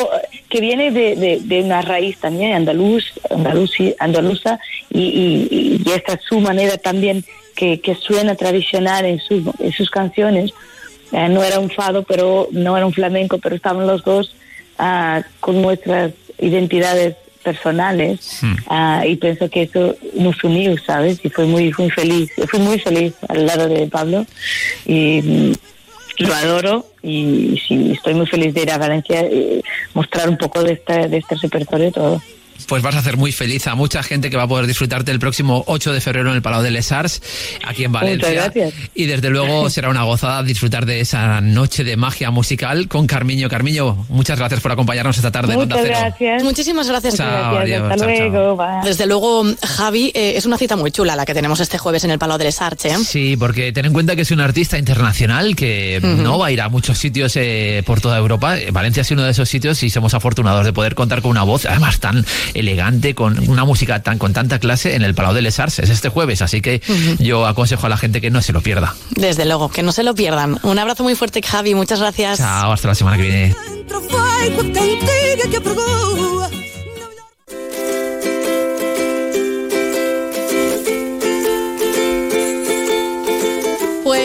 que 0.49 0.61
viene 0.61 0.91
de, 0.91 1.39
de- 1.41 1.61
una 1.61 1.81
raíz 1.81 2.17
también 2.19 2.53
andaluz, 2.53 3.03
andaluzi- 3.29 3.95
andaluza 3.99 4.59
y, 4.89 5.01
y- 5.81 5.83
esta 5.93 6.13
es 6.13 6.21
su 6.27 6.39
manera 6.39 6.77
también 6.77 7.25
que, 7.55 7.79
que 7.81 7.95
suena 7.95 8.35
tradicional 8.35 9.05
en, 9.05 9.19
su- 9.19 9.53
en 9.59 9.71
sus 9.73 9.89
canciones. 9.89 10.51
Eh, 11.11 11.27
no 11.29 11.43
era 11.43 11.59
un 11.59 11.69
fado, 11.69 12.03
pero 12.03 12.47
no 12.51 12.77
era 12.77 12.85
un 12.85 12.93
flamenco, 12.93 13.37
pero 13.39 13.55
estaban 13.55 13.87
los 13.87 14.03
dos 14.03 14.33
ah, 14.77 15.23
con 15.39 15.61
nuestras 15.61 16.11
identidades 16.39 17.15
personales 17.47 18.41
ah, 18.67 19.05
y 19.07 19.15
pienso 19.15 19.49
que 19.49 19.61
eso 19.63 19.95
nos 20.15 20.43
unió, 20.43 20.75
¿sabes? 20.85 21.17
Y 21.23 21.29
fue 21.29 21.45
muy, 21.45 21.73
muy 21.77 21.89
feliz. 21.89 22.29
Fui 22.49 22.59
muy 22.59 22.77
feliz 22.77 23.13
al 23.29 23.45
lado 23.45 23.69
de 23.69 23.87
Pablo 23.87 24.25
y 24.85 25.21
mm, 25.21 25.53
lo 26.25 26.33
adoro 26.33 26.85
y 27.01 27.57
sí, 27.65 27.91
estoy 27.93 28.15
muy 28.15 28.27
feliz 28.27 28.53
de 28.53 28.63
ir 28.63 28.71
a 28.71 28.77
Valencia 28.77 29.21
y 29.21 29.63
mostrar 29.93 30.27
un 30.27 30.37
poco 30.37 30.61
de 30.61 30.73
este, 30.73 31.07
de 31.07 31.17
este 31.17 31.35
repertorio 31.35 31.89
todo. 31.93 32.21
Pues 32.67 32.81
vas 32.83 32.95
a 32.95 32.99
hacer 32.99 33.17
muy 33.17 33.31
feliz 33.31 33.67
a 33.67 33.75
mucha 33.75 34.03
gente 34.03 34.29
que 34.29 34.37
va 34.37 34.43
a 34.43 34.47
poder 34.47 34.67
disfrutarte 34.67 35.11
el 35.11 35.19
próximo 35.19 35.63
8 35.67 35.93
de 35.93 36.01
febrero 36.01 36.29
en 36.29 36.35
el 36.35 36.41
Palau 36.41 36.61
de 36.61 36.71
Les 36.71 36.91
Arts, 36.91 37.21
aquí 37.65 37.83
en 37.83 37.91
Valencia. 37.91 38.27
Muchas 38.29 38.53
gracias. 38.53 38.73
Y 38.95 39.05
desde 39.05 39.29
luego 39.29 39.69
será 39.69 39.89
una 39.89 40.03
gozada 40.03 40.43
disfrutar 40.43 40.85
de 40.85 40.99
esa 40.99 41.39
noche 41.41 41.83
de 41.83 41.95
magia 41.97 42.31
musical 42.31 42.87
con 42.87 43.07
Carmiño. 43.07 43.49
Carmiño, 43.49 44.05
muchas 44.09 44.37
gracias 44.39 44.59
por 44.61 44.71
acompañarnos 44.71 45.15
esta 45.17 45.31
tarde 45.31 45.53
en 45.53 45.59
Onda 45.61 45.75
Muchas 45.77 45.87
Cero. 45.91 45.99
gracias. 46.07 46.43
Muchísimas 46.43 46.87
gracias. 46.87 47.15
Chao, 47.15 47.53
gracias. 47.55 47.81
adiós, 47.81 47.91
Hasta 47.91 48.05
chao, 48.05 48.29
luego. 48.29 48.81
Desde 48.83 49.05
luego, 49.05 49.45
Javi, 49.65 50.11
eh, 50.13 50.33
es 50.35 50.45
una 50.45 50.57
cita 50.57 50.75
muy 50.75 50.91
chula 50.91 51.15
la 51.15 51.25
que 51.25 51.33
tenemos 51.33 51.59
este 51.59 51.77
jueves 51.77 52.03
en 52.03 52.11
el 52.11 52.19
Palau 52.19 52.37
de 52.37 52.45
Les 52.45 52.61
Arts, 52.61 52.85
¿eh? 52.85 52.95
Sí, 53.05 53.35
porque 53.37 53.71
ten 53.71 53.85
en 53.85 53.93
cuenta 53.93 54.15
que 54.15 54.23
es 54.23 54.31
un 54.31 54.41
artista 54.41 54.77
internacional 54.77 55.55
que 55.55 55.99
no 56.01 56.37
va 56.39 56.47
a 56.47 56.51
ir 56.51 56.61
a 56.61 56.69
muchos 56.69 56.97
sitios 56.97 57.33
eh, 57.35 57.83
por 57.85 58.01
toda 58.01 58.17
Europa. 58.17 58.57
Eh, 58.57 58.71
Valencia 58.71 59.01
es 59.01 59.11
uno 59.11 59.23
de 59.23 59.31
esos 59.31 59.47
sitios 59.47 59.81
y 59.83 59.89
somos 59.89 60.13
afortunados 60.13 60.65
de 60.65 60.73
poder 60.73 60.95
contar 60.95 61.21
con 61.21 61.31
una 61.31 61.43
voz, 61.43 61.65
además 61.65 61.99
tan 61.99 62.25
elegante, 62.53 63.15
con 63.15 63.49
una 63.49 63.65
música 63.65 64.01
tan 64.03 64.17
con 64.17 64.33
tanta 64.33 64.59
clase 64.59 64.95
en 64.95 65.03
el 65.03 65.15
Palau 65.15 65.33
de 65.33 65.41
Les 65.41 65.59
Arts. 65.59 65.79
Es 65.79 65.89
este 65.89 66.09
jueves, 66.09 66.41
así 66.41 66.61
que 66.61 66.81
yo 67.19 67.45
aconsejo 67.45 67.85
a 67.85 67.89
la 67.89 67.97
gente 67.97 68.21
que 68.21 68.29
no 68.29 68.41
se 68.41 68.53
lo 68.53 68.61
pierda. 68.61 68.95
Desde 69.11 69.45
luego, 69.45 69.69
que 69.69 69.83
no 69.83 69.91
se 69.91 70.03
lo 70.03 70.15
pierdan. 70.15 70.59
Un 70.63 70.79
abrazo 70.79 71.03
muy 71.03 71.15
fuerte, 71.15 71.41
Javi. 71.41 71.75
Muchas 71.75 71.99
gracias. 71.99 72.39
Chao, 72.39 72.71
hasta 72.71 72.87
la 72.89 72.95
semana 72.95 73.17
que 73.17 73.23
viene. 73.23 73.55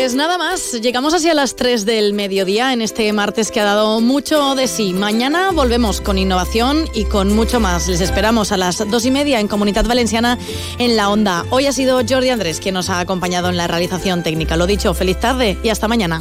Pues 0.03 0.17
nada 0.17 0.37
más, 0.37 0.73
llegamos 0.73 1.15
así 1.15 1.31
a 1.31 1.35
las 1.35 1.55
3 1.55 1.87
del 1.87 2.13
mediodía 2.13 2.73
en 2.73 2.83
este 2.83 3.13
martes 3.13 3.53
que 3.53 3.61
ha 3.61 3.65
dado 3.65 4.01
mucho 4.01 4.57
de 4.57 4.67
sí. 4.67 4.93
Mañana 4.93 5.53
volvemos 5.53 6.01
con 6.01 6.19
innovación 6.19 6.87
y 6.93 7.05
con 7.05 7.33
mucho 7.37 7.61
más. 7.61 7.87
Les 7.87 8.01
esperamos 8.01 8.51
a 8.51 8.57
las 8.57 8.79
dos 8.91 9.07
y 9.07 9.13
media 9.13 9.39
en 9.39 9.47
Comunidad 9.47 9.87
Valenciana 9.87 10.39
en 10.81 10.97
la 10.97 11.09
Onda. 11.09 11.45
Hoy 11.51 11.67
ha 11.67 11.73
sido 11.73 12.01
Jordi 12.05 12.31
Andrés 12.31 12.59
quien 12.59 12.75
nos 12.75 12.91
ha 12.91 12.99
acompañado 12.99 13.49
en 13.49 13.57
la 13.57 13.69
realización 13.69 14.25
técnica. 14.25 14.57
Lo 14.57 14.67
dicho, 14.67 14.93
feliz 14.93 15.21
tarde 15.21 15.57
y 15.63 15.69
hasta 15.69 15.87
mañana. 15.87 16.21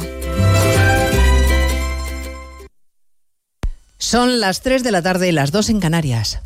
Son 3.98 4.38
las 4.38 4.60
3 4.60 4.84
de 4.84 4.92
la 4.92 5.02
tarde 5.02 5.28
y 5.28 5.32
las 5.32 5.50
2 5.50 5.70
en 5.70 5.80
Canarias. 5.80 6.38